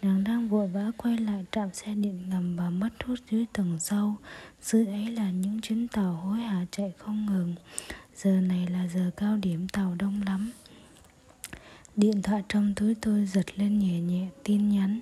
Nàng 0.01 0.24
đang 0.24 0.50
vội 0.50 0.68
vã 0.68 0.91
quay 0.98 1.18
lại 1.18 1.46
trạm 1.51 1.74
xe 1.74 1.96
điện 1.96 2.29
ngầm 2.29 2.56
và 2.56 2.70
mất 2.70 2.89
hút 3.06 3.20
dưới 3.32 3.46
tầng 3.53 3.79
sâu. 3.79 4.15
Dưới 4.62 4.86
ấy 4.86 5.12
là 5.12 5.32
những 5.32 5.62
chuyến 5.62 5.88
tàu 5.88 6.13
hối 6.13 6.39
hả 6.39 6.65
chạy 6.72 6.94
không 6.98 7.25
ngừng. 7.25 7.56
Giờ 8.15 8.32
này 8.32 8.68
là 8.68 8.88
giờ 8.88 9.12
cao 9.18 9.38
điểm 9.38 9.68
tàu 9.68 9.96
đông 10.00 10.22
lắm. 10.25 10.51
Điện 11.96 12.22
thoại 12.22 12.44
trong 12.50 12.74
túi 12.75 12.96
tôi 12.96 13.25
giật 13.25 13.60
lên 13.60 13.79
nhẹ 13.79 14.00
nhẹ, 14.00 14.27
tin 14.44 14.70
nhắn. 14.70 15.00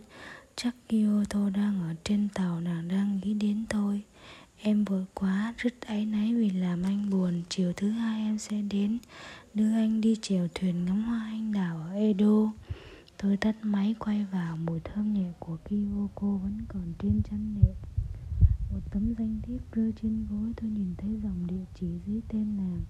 Chắc 0.56 0.76
Kyoto 0.90 1.50
đang 1.50 1.82
ở 1.82 1.96
trên 2.04 2.28
tàu, 2.34 2.60
nàng 2.60 2.88
đang 2.88 3.20
nghĩ 3.24 3.34
đến 3.34 3.66
tôi. 3.70 4.02
Em 4.62 4.84
vội 4.84 5.06
quá, 5.14 5.54
rất 5.58 5.82
áy 5.82 6.06
náy 6.06 6.34
vì 6.34 6.50
làm 6.50 6.84
anh 6.84 7.10
buồn. 7.10 7.44
Chiều 7.50 7.74
thứ 7.74 7.90
hai 7.90 8.22
em 8.22 8.38
sẽ 8.38 8.62
đến 8.62 8.98
Đưa 9.54 9.74
anh 9.74 10.02
đi 10.02 10.16
chèo 10.22 10.48
thuyền 10.56 10.86
ngắm 10.86 11.04
hoa 11.04 11.26
anh 11.26 11.52
đào 11.52 11.78
ở 11.78 11.94
Edo. 11.94 12.52
Tôi 13.18 13.38
tắt 13.38 13.56
máy 13.62 13.96
quay 14.00 14.26
vào 14.32 14.58
Mùi 14.58 14.80
thơm 14.80 15.14
nhẹ 15.14 15.32
của 15.40 15.58
Kyoko 15.66 16.28
vẫn 16.28 16.58
còn 16.68 16.94
trên 17.00 17.22
chăn 17.30 17.56
nệm. 17.56 17.76
Một 18.74 18.80
tấm 18.92 19.14
danh 19.18 19.40
thiếp 19.44 19.72
rơi 19.72 19.94
trên 20.02 20.28
gối 20.32 20.54
Tôi 20.56 20.70
nhìn 20.70 20.96
thấy 20.98 21.10
dòng 21.24 21.48
địa 21.48 21.66
chỉ 21.80 21.88
dưới 22.06 22.22
tên 22.28 22.58
nàng. 22.58 22.82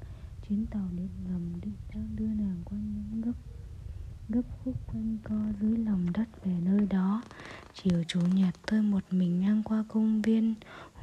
Chuyến 0.48 0.66
tàu 0.66 0.90
điện 0.98 1.10
ngầm 1.28 1.62
định 1.62 1.74
đang 1.94 2.10
đưa 2.16 2.28
nàng 2.28 2.62
qua 2.66 2.78
những 2.78 3.22
gấp 3.22 3.34
gấp 4.30 4.42
khúc 4.64 4.76
quanh 4.88 5.18
co 5.24 5.36
dưới 5.62 5.78
lòng 5.78 6.06
đất 6.14 6.46
về 6.46 6.52
nơi 6.66 6.88
đó. 6.90 7.22
Chiều 7.74 8.04
chủ 8.08 8.20
nhật 8.34 8.56
tôi 8.66 8.82
một 8.82 9.04
mình 9.12 9.40
ngang 9.40 9.64
qua 9.64 9.84
công 9.88 10.22
viên 10.22 10.56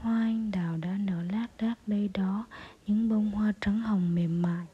hoa 0.05 0.21
anh 0.21 0.51
đào 0.51 0.77
đã 0.77 0.97
nở 1.01 1.23
lác 1.33 1.51
đác 1.59 1.75
đây 1.87 2.11
đó, 2.15 2.47
những 2.87 3.09
bông 3.09 3.31
hoa 3.31 3.53
trắng 3.61 3.81
hồng 3.81 4.15
mềm 4.15 4.43
mại. 4.43 4.67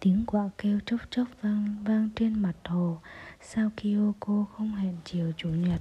Tiếng 0.00 0.26
quạ 0.26 0.48
kêu 0.58 0.78
chốc 0.86 1.00
chốc 1.10 1.28
vang 1.42 1.76
vang 1.84 2.08
trên 2.16 2.42
mặt 2.42 2.52
hồ. 2.64 2.98
Sao 3.42 3.70
Kyoko 3.76 4.44
không 4.56 4.74
hẹn 4.74 4.96
chiều 5.04 5.32
chủ 5.36 5.48
nhật? 5.48 5.80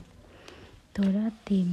Tôi 0.94 1.14
đã 1.14 1.30
tìm, 1.46 1.68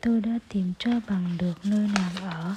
tôi 0.00 0.20
đã 0.20 0.38
tìm 0.48 0.72
cho 0.78 0.90
bằng 1.08 1.36
được 1.38 1.54
nơi 1.64 1.88
nàng 1.94 2.16
ở. 2.16 2.54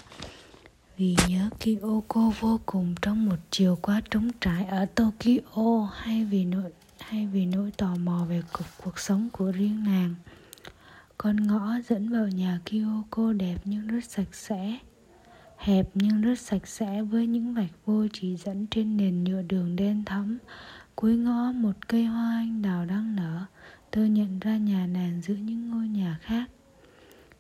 Vì 0.98 1.16
nhớ 1.28 1.50
Kyoko 1.60 2.32
vô 2.40 2.60
cùng 2.66 2.96
trong 3.02 3.26
một 3.26 3.38
chiều 3.50 3.78
quá 3.82 4.02
trống 4.12 4.30
trải 4.42 4.66
ở 4.66 4.86
Tokyo, 4.86 5.90
hay 5.94 6.26
vì 6.26 6.46
nỗi, 6.46 6.72
hay 7.00 7.28
vì 7.28 7.46
nỗi 7.46 7.72
tò 7.78 7.96
mò 7.96 8.26
về 8.30 8.42
cuộc 8.54 8.66
cuộc 8.84 9.00
sống 9.00 9.30
của 9.32 9.52
riêng 9.52 9.84
nàng. 9.84 10.16
Con 11.24 11.48
ngõ 11.48 11.80
dẫn 11.88 12.10
vào 12.10 12.28
nhà 12.28 12.60
Kyoko 12.66 13.34
đẹp 13.34 13.56
nhưng 13.66 13.88
rất 13.88 14.04
sạch 14.04 14.36
sẽ. 14.36 14.78
Hẹp 15.58 15.90
nhưng 15.94 16.22
rất 16.22 16.40
sạch 16.40 16.68
sẽ 16.68 17.02
với 17.02 17.28
những 17.28 17.54
vạch 17.54 17.72
vô 17.86 18.08
chỉ 18.14 18.36
dẫn 18.36 18.68
trên 18.72 18.98
nền 18.98 19.24
nhựa 19.24 19.42
đường 19.42 19.76
đen 19.76 20.04
thẫm 20.06 20.38
Cuối 20.96 21.18
ngõ, 21.18 21.52
một 21.52 21.88
cây 21.88 22.06
hoa 22.06 22.36
anh 22.36 22.62
đào 22.62 22.86
đang 22.86 23.16
nở. 23.16 23.46
Tôi 23.92 24.10
nhận 24.10 24.40
ra 24.40 24.58
nhà 24.58 24.88
nàng 24.88 25.22
giữa 25.22 25.34
những 25.34 25.72
ngôi 25.72 25.88
nhà 25.88 26.20
khác. 26.22 26.50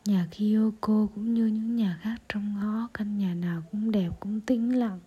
Nhà 0.05 0.27
Kyoko 0.31 1.07
cũng 1.15 1.33
như 1.33 1.45
những 1.45 1.75
nhà 1.75 1.99
khác 2.01 2.15
trong 2.29 2.55
ngõ, 2.59 2.87
Căn 2.93 3.17
nhà 3.17 3.33
nào 3.33 3.61
cũng 3.71 3.91
đẹp, 3.91 4.09
cũng 4.19 4.41
tĩnh 4.41 4.79
lặng 4.79 4.99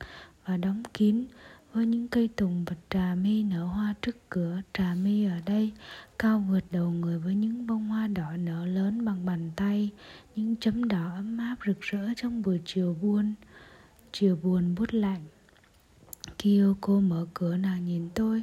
và 0.45 0.57
đóng 0.57 0.83
kín 0.95 1.25
với 1.75 1.87
những 1.87 2.09
cây 2.09 2.28
tùng 2.37 2.64
và 2.64 2.76
trà 2.90 3.14
mi 3.14 3.43
nở 3.43 3.64
hoa 3.64 3.95
trước 4.02 4.16
cửa, 4.28 4.61
Trà 4.73 4.95
mi 4.95 5.25
ở 5.25 5.37
đây, 5.47 5.73
cao 6.19 6.45
vượt 6.50 6.64
đầu 6.71 6.90
người 6.90 7.19
với 7.19 7.35
những 7.35 7.66
bông 7.66 7.88
hoa 7.88 8.07
đỏ 8.07 8.37
nở 8.37 8.66
lớn 8.66 9.04
bằng 9.04 9.26
bàn 9.26 9.50
tay, 9.57 9.90
Những 10.37 10.57
chấm 10.57 10.88
đỏ 10.88 11.11
ấm 11.14 11.38
áp 11.38 11.57
rực 11.66 11.81
rỡ 11.81 12.09
trong 12.16 12.43
buổi 12.43 12.61
chiều 12.64 12.97
buồn 13.02 13.35
Chiều 14.12 14.38
buồn 14.43 14.75
bút 14.75 14.88
lạnh. 14.93 15.21
Kyoko 16.38 17.00
mở 17.00 17.26
cửa, 17.35 17.57
nàng 17.57 17.85
nhìn 17.85 18.09
tôi 18.14 18.43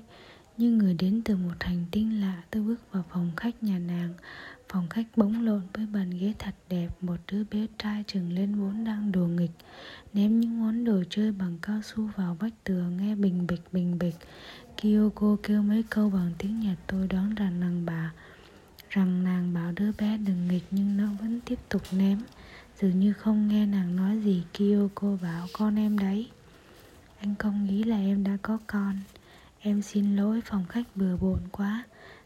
Như 0.57 0.71
người 0.71 0.93
đến 0.93 1.21
từ 1.25 1.35
một 1.35 1.55
hành 1.59 1.85
tinh 1.91 2.21
lạ. 2.21 2.43
Tôi 2.51 2.63
bước 2.63 2.91
vào 2.91 3.03
phòng 3.09 3.31
khách 3.37 3.63
nhà 3.63 3.79
nàng 3.79 4.13
Phòng 4.71 4.89
khách 4.89 5.05
bỗng 5.15 5.45
lộn 5.45 5.61
với 5.73 5.85
bàn 5.85 6.09
ghế 6.09 6.33
thật 6.39 6.55
đẹp, 6.69 6.87
Một 7.01 7.15
đứa 7.31 7.43
bé 7.51 7.67
trai 7.77 8.03
chừng 8.07 8.33
lên 8.33 8.59
bốn 8.59 8.83
đang 8.83 9.11
đùa 9.11 9.27
nghịch, 9.27 9.51
Ném 10.13 10.39
những 10.39 10.61
món 10.61 10.83
đồ 10.85 11.03
chơi 11.09 11.31
bằng 11.31 11.57
cao 11.61 11.81
su 11.81 12.09
vào 12.15 12.37
vách 12.39 12.53
tường, 12.63 12.97
Nghe 12.97 13.15
bình 13.15 13.47
bịch 13.47 13.61
bình 13.71 13.99
bịch. 13.99 14.15
Kyoko 14.81 15.35
kêu 15.43 15.61
mấy 15.61 15.83
câu 15.89 16.09
bằng 16.09 16.31
tiếng 16.37 16.59
Nhật, 16.59 16.77
tôi 16.87 17.07
đoán 17.07 17.35
rằng 17.35 17.59
nàng 17.59 17.85
bà, 17.85 18.13
Rằng 18.89 19.23
nàng 19.23 19.53
bảo 19.53 19.71
đứa 19.71 19.91
bé 19.97 20.17
đừng 20.17 20.47
nghịch, 20.47 20.63
nhưng 20.71 20.97
nó 20.97 21.07
vẫn 21.21 21.39
tiếp 21.45 21.59
tục 21.69 21.81
ném. 21.91 22.19
Dường 22.79 22.99
như 22.99 23.13
không 23.13 23.47
nghe 23.47 23.65
nàng 23.65 23.95
nói 23.95 24.19
gì, 24.19 24.43
Kyoko 24.53 25.17
bảo, 25.21 25.47
con 25.53 25.75
em 25.75 25.97
đấy, 25.97 26.29
Anh 27.19 27.35
không 27.39 27.65
nghĩ 27.65 27.83
là 27.83 27.97
em 27.97 28.23
đã 28.23 28.37
có 28.41 28.57
con. 28.67 28.95
Em 29.59 29.81
xin 29.81 30.15
lỗi, 30.15 30.41
phòng 30.45 30.65
khách 30.69 30.85
bừa 30.95 31.17
bộn 31.17 31.39
quá 31.51 31.83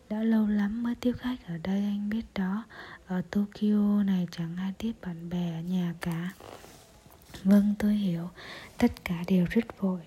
đã 0.09 0.23
lâu 0.23 0.47
lắm 0.47 0.83
mới 0.83 0.95
tiếp 0.95 1.13
khách 1.17 1.47
ở 1.47 1.57
đây, 1.63 1.79
anh 1.79 2.09
biết 2.09 2.25
đó. 2.35 2.63
Ở 3.07 3.21
Tokyo 3.31 4.03
này 4.03 4.27
chẳng 4.31 4.55
ai 4.57 4.73
tiếp 4.77 4.91
bạn 5.01 5.29
bè 5.29 5.51
ở 5.51 5.61
nhà 5.61 5.93
cả. 6.01 6.31
Vâng 7.43 7.75
tôi 7.79 7.93
hiểu. 7.95 8.29
Tất 8.77 9.05
cả 9.05 9.23
đều 9.27 9.45
rất 9.49 9.79
vội. 9.79 9.99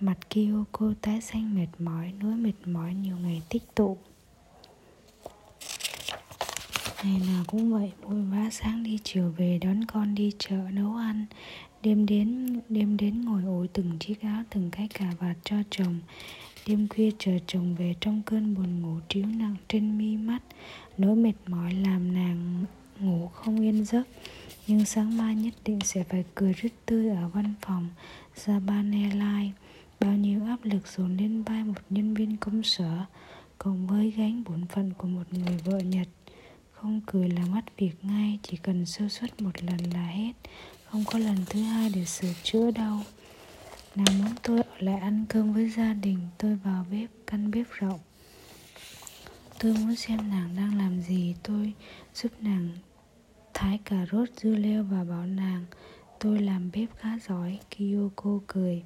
Mặt 0.00 0.16
Kyoko 0.30 0.92
tái 1.00 1.20
xanh 1.20 1.54
mệt 1.54 1.66
mỏi, 1.78 2.12
Nỗi 2.20 2.34
mệt 2.34 2.52
mỏi 2.64 2.94
nhiều 2.94 3.16
ngày 3.16 3.42
tích 3.48 3.74
tụ. 3.74 3.98
Ngày 7.04 7.20
nào 7.26 7.44
cũng 7.46 7.72
vậy 7.72 7.92
Vội 8.02 8.22
vã 8.22 8.50
sáng 8.52 8.82
đi 8.82 8.98
chiều 9.04 9.34
về 9.36 9.58
Đón 9.58 9.84
con 9.84 10.14
đi 10.14 10.32
chợ 10.38 10.56
nấu 10.72 10.96
ăn. 10.96 11.26
Đêm 11.82 12.06
đến 12.06 12.60
đêm 12.68 12.96
đến 12.96 13.24
ngồi 13.24 13.42
ủi 13.42 13.68
từng 13.68 13.98
chiếc 13.98 14.22
áo, 14.22 14.42
Từng 14.50 14.70
cái 14.70 14.88
cà 14.94 15.12
vạt 15.18 15.36
cho 15.44 15.56
chồng. 15.70 15.98
Đêm 16.66 16.88
khuya 16.88 17.10
chờ 17.18 17.32
chồng 17.46 17.74
về 17.74 17.94
trong 18.00 18.22
cơn 18.26 18.54
buồn 18.54 18.82
ngủ 18.82 19.00
tríu 19.08 19.26
nặng 19.26 19.56
trên 19.68 19.98
mi 19.98 20.16
mắt, 20.16 20.42
Nỗi 20.98 21.16
mệt 21.16 21.32
mỏi 21.46 21.74
làm 21.74 22.14
nàng 22.14 22.64
ngủ 23.00 23.28
không 23.28 23.60
yên 23.60 23.84
giấc. 23.84 24.02
Nhưng 24.66 24.84
sáng 24.84 25.16
mai 25.16 25.34
nhất 25.34 25.54
định 25.64 25.78
sẽ 25.84 26.04
phải 26.04 26.24
cười 26.34 26.52
rất 26.52 26.72
tươi 26.86 27.08
ở 27.08 27.28
văn 27.28 27.54
phòng 27.60 27.88
Japan 28.44 29.02
Airlines 29.02 29.54
Bao 30.00 30.12
nhiêu 30.12 30.44
áp 30.46 30.58
lực 30.62 30.88
dồn 30.96 31.16
lên 31.16 31.42
vai 31.42 31.64
một 31.64 31.80
nhân 31.90 32.14
viên 32.14 32.36
công 32.36 32.62
sở, 32.62 33.04
Cộng 33.58 33.86
với 33.86 34.10
gánh 34.10 34.44
bổn 34.44 34.66
phận 34.66 34.92
của 34.98 35.08
một 35.08 35.32
người 35.32 35.58
vợ 35.64 35.78
Nhật. 35.78 36.08
Không 36.72 37.00
cười 37.06 37.28
là 37.28 37.46
mất 37.46 37.64
việc 37.78 37.94
ngay, 38.02 38.38
Chỉ 38.42 38.56
cần 38.56 38.86
sơ 38.86 39.08
suất 39.08 39.42
một 39.42 39.62
lần 39.62 39.78
là 39.94 40.06
hết. 40.06 40.32
Không 40.84 41.04
có 41.06 41.18
lần 41.18 41.36
thứ 41.48 41.62
hai 41.62 41.90
để 41.94 42.04
sửa 42.04 42.32
chữa 42.42 42.70
đâu. 42.70 42.98
Nàng 43.94 44.18
muốn 44.18 44.34
tôi 44.42 44.58
ở 44.62 44.74
lại 44.78 45.00
ăn 45.00 45.24
cơm 45.28 45.52
với 45.52 45.68
gia 45.70 45.94
đình 45.94 46.18
Tôi 46.38 46.56
vào 46.56 46.86
bếp, 46.90 47.10
căn 47.26 47.50
bếp 47.50 47.66
rộng. 47.70 48.00
Tôi 49.58 49.74
muốn 49.74 49.96
xem 49.96 50.30
nàng 50.30 50.56
đang 50.56 50.78
làm 50.78 51.00
gì 51.00 51.34
Tôi 51.42 51.72
giúp 52.14 52.32
nàng 52.40 52.68
thái 53.54 53.78
cà 53.84 54.06
rốt 54.12 54.28
dưa 54.36 54.56
leo 54.56 54.84
và 54.84 55.04
bảo 55.04 55.26
nàng 55.26 55.64
Tôi 56.18 56.38
làm 56.38 56.70
bếp 56.72 56.88
khá 56.98 57.18
giỏi. 57.28 57.58
Kiyoko 57.70 58.30
cười. 58.46 58.82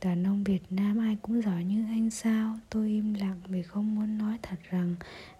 Đàn 0.00 0.26
ông 0.26 0.44
Việt 0.44 0.62
Nam 0.70 0.98
ai 0.98 1.16
cũng 1.22 1.42
giỏi 1.42 1.64
như 1.64 1.84
anh 1.88 2.10
sao? 2.10 2.58
Tôi 2.70 2.88
im 2.88 3.14
lặng 3.14 3.40
vì 3.48 3.62
không 3.62 3.94
muốn 3.94 4.18
nói 4.18 4.38
thật 4.42 4.58
rằng 4.70 4.94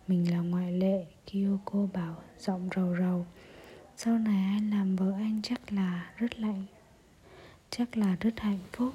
Mình 0.09 0.31
là 0.31 0.39
ngoại 0.39 0.73
lệ. 0.73 1.07
Kiyoko 1.27 1.87
bảo 1.93 2.17
giọng 2.39 2.69
rầu 2.77 2.97
rầu. 2.99 3.27
Sau 3.97 4.19
này 4.19 4.59
anh 4.59 4.71
làm 4.71 4.97
vợ 4.97 5.13
anh 5.19 5.41
chắc 5.43 5.73
là 5.73 6.11
rất 6.17 6.39
lạnh. 6.41 6.67
Chắc 7.71 7.97
là 7.97 8.17
rất 8.21 8.41
hạnh 8.41 8.59
phúc. 8.73 8.95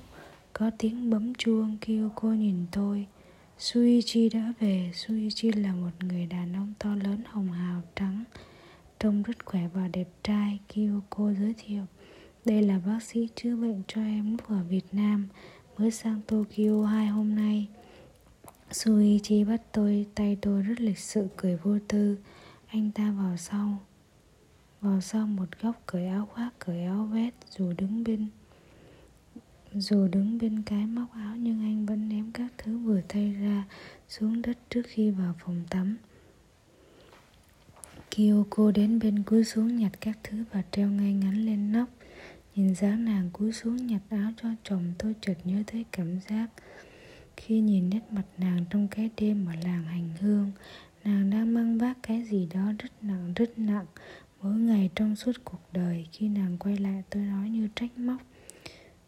Có 0.54 0.72
tiếng 0.78 1.10
bấm 1.10 1.36
chuông 1.36 1.78
Kyoko 1.82 2.28
nhìn 2.28 2.66
tôi. 2.72 3.08
Suichi 3.58 4.30
đã 4.30 4.54
về. 4.60 4.92
Suichi 4.94 5.52
là 5.52 5.74
một 5.74 5.92
người 6.00 6.26
đàn 6.26 6.54
ông 6.56 6.74
to 6.80 6.96
lớn, 6.96 7.24
hồng 7.26 7.52
hào, 7.52 7.82
trắng. 7.96 8.24
Trông 9.00 9.24
rất 9.24 9.46
khỏe 9.46 9.68
và 9.74 9.88
đẹp 9.88 10.08
trai 10.24 10.60
Kyoko 10.68 11.34
giới 11.40 11.54
thiệu. 11.58 11.84
Đây 12.46 12.62
là 12.62 12.80
bác 12.86 13.04
sĩ 13.04 13.28
chữa 13.36 13.56
bệnh 13.56 13.82
cho 13.88 14.02
em 14.02 14.32
lúc 14.32 14.50
ở 14.50 14.64
Việt 14.70 14.86
Nam, 14.92 15.28
Mới 15.78 15.92
sang 15.92 16.22
Tokyo 16.28 16.86
hai 16.86 17.08
hôm 17.08 17.36
nay. 17.36 17.68
Suichi 18.72 19.44
bắt 19.44 19.62
tôi, 19.72 20.06
tay 20.16 20.38
tôi 20.42 20.62
rất 20.62 20.82
lịch 20.82 21.00
sự, 21.00 21.28
cười 21.38 21.58
vô 21.58 21.78
tư. 21.88 22.18
Anh 22.68 22.92
ta 22.92 23.12
vào 23.12 23.38
sau 23.38 23.78
Vào 24.82 25.02
sau 25.02 25.28
một 25.28 25.62
góc 25.62 25.84
cởi 25.86 26.08
áo 26.08 26.26
khoác, 26.34 26.50
cởi 26.60 26.84
áo 26.84 27.10
vest, 27.14 27.36
Dù 27.58 27.74
đứng 27.78 28.04
bên 28.04 28.28
dù 29.78 30.08
đứng 30.08 30.38
bên 30.38 30.62
cái 30.66 30.86
móc 30.86 31.14
áo 31.14 31.36
nhưng 31.36 31.62
anh 31.62 31.86
vẫn 31.86 32.10
ném 32.10 32.32
các 32.32 32.52
thứ 32.58 32.78
vừa 32.78 33.02
thay 33.10 33.34
ra 33.34 33.64
xuống 34.10 34.42
đất 34.42 34.58
trước 34.70 34.82
khi 34.86 35.10
vào 35.10 35.36
phòng 35.40 35.64
tắm. 35.70 35.98
Kyoko 38.12 38.72
đến 38.72 39.00
bên 39.00 39.24
cúi 39.24 39.44
xuống 39.44 39.76
nhặt 39.76 39.92
các 40.02 40.18
thứ 40.24 40.44
và 40.52 40.64
treo 40.72 40.90
ngay 40.90 41.14
ngắn 41.14 41.46
lên 41.46 41.72
nóc. 41.72 41.90
Nhìn 42.56 42.76
dáng 42.76 43.06
nàng 43.06 43.30
cúi 43.34 43.52
xuống 43.52 43.88
nhặt 43.88 44.02
áo 44.10 44.32
cho 44.42 44.50
chồng, 44.64 44.94
tôi 44.98 45.16
chợt 45.22 45.38
nhớ 45.44 45.64
tới 45.72 45.86
cảm 45.92 46.20
giác 46.30 46.48
khi 47.38 47.60
nhìn 47.60 47.90
nét 47.90 48.02
mặt 48.12 48.26
nàng 48.38 48.66
trong 48.70 48.88
cái 48.88 49.10
đêm 49.18 49.46
ở 49.46 49.54
làng 49.64 49.84
hành 49.84 50.10
hương 50.20 50.52
nàng 51.04 51.30
đang 51.30 51.54
mang 51.54 51.78
vác 51.78 51.98
cái 52.04 52.24
gì 52.24 52.48
đó 52.54 52.72
rất 52.80 52.92
nặng 53.04 53.34
rất 53.36 53.60
nặng 53.60 53.86
mỗi 54.42 54.54
ngày 54.54 54.90
trong 54.96 55.16
suốt 55.16 55.32
cuộc 55.44 55.62
đời, 55.74 56.08
khi 56.12 56.28
nàng 56.28 56.58
quay 56.58 56.78
lại, 56.78 57.04
tôi 57.10 57.24
nói 57.24 57.50
như 57.50 57.70
trách 57.76 57.98
móc 57.98 58.22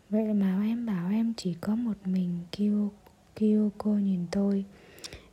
Vậy 0.10 0.34
mà 0.34 0.62
em 0.64 0.86
bảo 0.86 1.10
em 1.10 1.34
chỉ 1.38 1.54
có 1.62 1.76
một 1.76 1.98
mình 2.06 2.40
Kyo, 2.52 2.90
Kyoko 3.36 3.92
nhìn 3.92 4.26
tôi. 4.32 4.66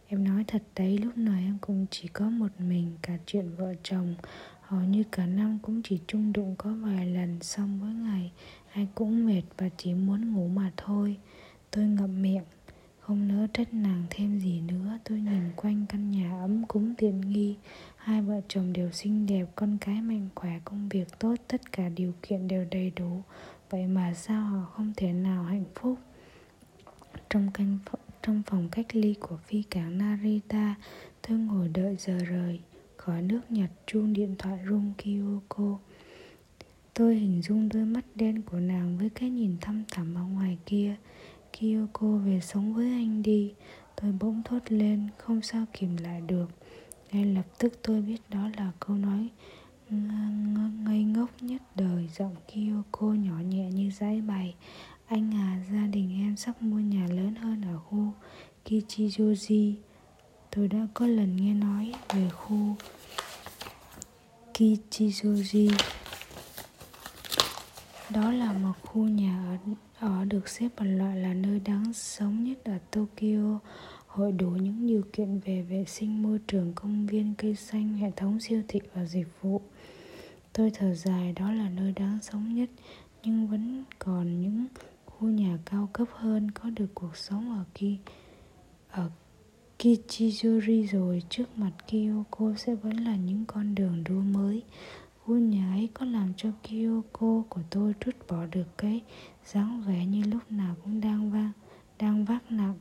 Em 0.08 0.24
nói 0.24 0.44
thật 0.46 0.62
đấy 0.76 0.98
lúc 0.98 1.18
nào 1.18 1.38
em 1.38 1.58
cũng 1.60 1.86
chỉ 1.90 2.08
có 2.08 2.30
một 2.30 2.52
mình 2.58 2.92
Cả 3.02 3.18
chuyện 3.26 3.50
vợ 3.56 3.74
chồng. 3.82 4.14
Hầu 4.60 4.80
như 4.80 5.02
cả 5.12 5.26
năm 5.26 5.58
cũng 5.62 5.82
chỉ 5.84 5.98
chung 6.06 6.32
đụng 6.32 6.54
có 6.58 6.70
vài 6.72 7.06
lần 7.06 7.40
Xong 7.40 7.78
mỗi 7.80 7.94
ngày 7.94 8.32
ai 8.72 8.88
cũng 8.94 9.26
mệt 9.26 9.42
và 9.58 9.68
chỉ 9.76 9.94
muốn 9.94 10.32
ngủ 10.32 10.48
mà 10.48 10.72
thôi. 10.76 11.16
Tôi 11.70 11.84
ngậm 11.84 12.22
miệng 12.22 12.44
Không 13.00 13.28
nỡ 13.28 13.46
trách 13.52 13.74
nàng 13.74 14.02
thêm 14.10 14.38
gì 14.38 14.60
nữa. 14.60 14.98
Tôi 15.04 15.20
nhìn 15.20 15.50
quanh 15.56 15.86
căn 15.88 16.10
nhà 16.10 16.40
ấm 16.40 16.66
cúng 16.66 16.94
tiện 16.98 17.20
nghi. 17.20 17.56
Hai 17.96 18.22
vợ 18.22 18.40
chồng 18.48 18.72
đều 18.72 18.90
xinh 18.90 19.26
đẹp 19.26 19.46
Con 19.54 19.78
cái 19.80 20.02
mạnh 20.02 20.28
khỏe 20.34 20.60
công 20.64 20.88
việc 20.88 21.18
tốt 21.18 21.34
Tất 21.48 21.72
cả 21.72 21.88
điều 21.88 22.12
kiện 22.22 22.48
đều 22.48 22.66
đầy 22.70 22.92
đủ 22.96 23.22
vậy 23.74 23.86
mà 23.86 24.14
sao 24.14 24.42
họ 24.42 24.66
không 24.76 24.92
thể 24.96 25.12
nào 25.12 25.44
hạnh 25.44 25.64
phúc? 25.74 25.98
Trong 27.30 27.50
canh 27.54 27.78
trong 28.22 28.42
phòng 28.46 28.68
cách 28.72 28.86
ly 28.92 29.14
của 29.20 29.36
phi 29.46 29.62
cảng 29.62 29.98
Narita, 29.98 30.74
tôi 31.28 31.38
ngồi 31.38 31.68
đợi 31.68 31.96
giờ 31.98 32.18
rời, 32.28 32.60
khỏi 32.96 33.22
nước 33.22 33.40
Nhật 33.48 33.70
chuông 33.86 34.12
điện 34.12 34.34
thoại 34.38 34.58
rung 34.68 34.92
Kyoko. 34.98 35.78
Tôi 36.94 37.14
hình 37.14 37.42
dung 37.42 37.68
đôi 37.68 37.84
mắt 37.84 38.04
đen 38.14 38.42
của 38.42 38.56
nàng 38.56 38.98
với 38.98 39.10
cái 39.10 39.30
nhìn 39.30 39.56
thăm 39.60 39.84
thẳm 39.90 40.14
ở 40.14 40.22
ngoài 40.22 40.58
kia. 40.66 40.96
Kyoko 41.52 42.06
về 42.06 42.40
sống 42.40 42.74
với 42.74 42.86
anh 42.86 43.22
đi. 43.22 43.54
Tôi 44.00 44.12
bỗng 44.20 44.42
thốt 44.44 44.62
lên, 44.68 45.08
không 45.18 45.42
sao 45.42 45.64
kìm 45.72 45.96
lại 45.96 46.20
được. 46.20 46.46
Ngay 47.12 47.24
lập 47.24 47.46
tức 47.58 47.72
tôi 47.82 48.02
biết 48.02 48.20
đó 48.28 48.50
là 48.56 48.72
câu 48.80 48.96
nói 48.96 49.28
ngây 49.90 51.04
ngốc 51.04 51.30
nhất 51.40 51.62
đời 51.74 52.08
giọng 52.18 52.36
Kyoko 52.48 53.06
nhỏ 53.06 53.38
nhẹ 53.38 53.70
như 53.70 53.90
giấy 53.90 54.20
bày. 54.20 54.54
Anh 55.06 55.34
à 55.34 55.58
gia 55.72 55.86
đình 55.86 56.20
em 56.20 56.36
sắp 56.36 56.62
mua 56.62 56.78
nhà 56.78 57.06
lớn 57.10 57.34
hơn 57.34 57.62
ở 57.62 57.78
khu 57.78 58.12
Kichijoji. 58.64 59.74
Tôi 60.50 60.68
đã 60.68 60.86
có 60.94 61.06
lần 61.06 61.36
nghe 61.36 61.54
nói 61.54 61.92
về 62.08 62.28
khu 62.30 62.76
Kichijoji. 64.54 65.72
Đó 68.10 68.32
là 68.32 68.52
một 68.52 68.72
khu 68.82 69.02
nhà 69.08 69.58
ở, 70.00 70.08
ở 70.08 70.24
được 70.24 70.48
xếp 70.48 70.68
vào 70.76 70.88
loại 70.88 71.16
là 71.16 71.34
nơi 71.34 71.60
đáng 71.60 71.92
sống 71.92 72.44
nhất 72.44 72.58
ở 72.64 72.78
Tokyo 72.90 73.58
hội 74.14 74.32
đủ 74.32 74.50
những 74.50 74.86
điều 74.86 75.02
kiện 75.12 75.38
về 75.38 75.62
vệ 75.62 75.84
sinh 75.84 76.22
môi 76.22 76.38
trường, 76.46 76.72
công 76.74 77.06
viên, 77.06 77.34
cây 77.38 77.54
xanh, 77.54 77.94
hệ 77.94 78.10
thống 78.16 78.40
siêu 78.40 78.62
thị 78.68 78.80
và 78.94 79.04
dịch 79.04 79.26
vụ. 79.42 79.60
Tôi 80.52 80.70
thở 80.74 80.94
dài, 80.94 81.32
đó 81.32 81.52
là 81.52 81.70
nơi 81.70 81.92
đáng 81.92 82.18
sống 82.22 82.54
nhất, 82.54 82.70
nhưng 83.22 83.46
vẫn 83.46 83.84
còn 83.98 84.40
những 84.40 84.66
khu 85.06 85.28
nhà 85.28 85.58
cao 85.64 85.88
cấp 85.92 86.08
hơn 86.12 86.50
có 86.50 86.70
được 86.70 86.86
cuộc 86.94 87.16
sống 87.16 87.58
ở 87.58 87.64
kia 87.74 87.96
ở 88.90 89.10
Kichijori 89.78 90.86
rồi. 90.86 91.22
Trước 91.28 91.58
mặt 91.58 91.72
Kyoko 91.86 92.54
sẽ 92.56 92.74
vẫn 92.74 92.96
là 92.96 93.16
những 93.16 93.44
con 93.46 93.74
đường 93.74 94.04
đua 94.04 94.20
mới. 94.20 94.62
Khu 95.24 95.34
nhà 95.38 95.72
ấy 95.72 95.88
có 95.94 96.06
làm 96.06 96.32
cho 96.36 96.48
Kyoko 96.62 97.42
của 97.48 97.62
tôi 97.70 97.94
trút 98.00 98.14
bỏ 98.28 98.46
được 98.46 98.78
cái 98.78 99.00
dáng 99.44 99.82
vẻ 99.86 100.06
như 100.06 100.22
lúc 100.24 100.52
nào 100.52 100.76
cũng 100.84 101.00
đang 101.00 101.30
vang, 101.30 101.52
đang 101.98 102.24
vác 102.24 102.52
nặng 102.52 102.74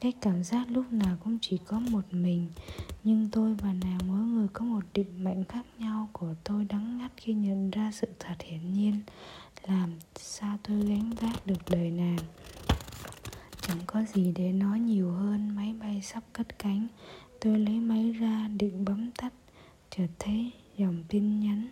cái 0.00 0.12
cảm 0.20 0.44
giác 0.44 0.66
lúc 0.70 0.92
nào 0.92 1.16
cũng 1.24 1.38
chỉ 1.40 1.58
có 1.66 1.80
một 1.80 2.04
mình. 2.10 2.48
Nhưng 3.04 3.28
tôi 3.32 3.54
và 3.54 3.72
nàng 3.72 3.98
mỗi 4.08 4.18
người 4.20 4.48
có 4.52 4.64
một 4.64 4.84
định 4.94 5.24
mệnh 5.24 5.44
khác 5.44 5.66
nhau 5.78 6.08
Của 6.12 6.34
tôi 6.44 6.64
đắng 6.64 6.98
ngắt 6.98 7.12
khi 7.16 7.32
nhận 7.32 7.70
ra 7.70 7.90
sự 7.94 8.08
thật 8.18 8.34
hiển 8.38 8.72
nhiên, 8.72 9.00
Làm 9.66 9.90
sao 10.16 10.58
tôi 10.62 10.80
gánh 10.86 11.10
vác 11.20 11.46
được 11.46 11.70
đời 11.70 11.90
nàng. 11.90 12.18
Chẳng 13.60 13.78
có 13.86 14.02
gì 14.14 14.32
để 14.36 14.52
nói 14.52 14.80
nhiều 14.80 15.10
hơn, 15.12 15.48
Máy 15.56 15.74
bay 15.80 16.00
sắp 16.02 16.22
cất 16.32 16.58
cánh. 16.58 16.86
Tôi 17.40 17.58
lấy 17.58 17.80
máy 17.80 18.12
ra, 18.12 18.48
định 18.56 18.84
bấm 18.84 19.10
tắt. 19.10 19.32
Chợt 19.90 20.08
thấy 20.18 20.50
dòng 20.76 21.04
tin 21.08 21.40
nhắn, 21.40 21.68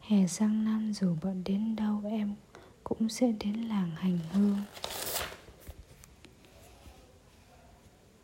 Hè 0.00 0.26
sang 0.26 0.64
năm 0.64 0.92
dù 0.92 1.16
bận 1.22 1.42
đến 1.44 1.76
đâu, 1.76 2.02
em 2.10 2.34
cũng 2.84 3.08
sẽ 3.08 3.32
đến 3.40 3.54
làng 3.54 3.90
hành 3.96 4.18
hương. 4.32 4.58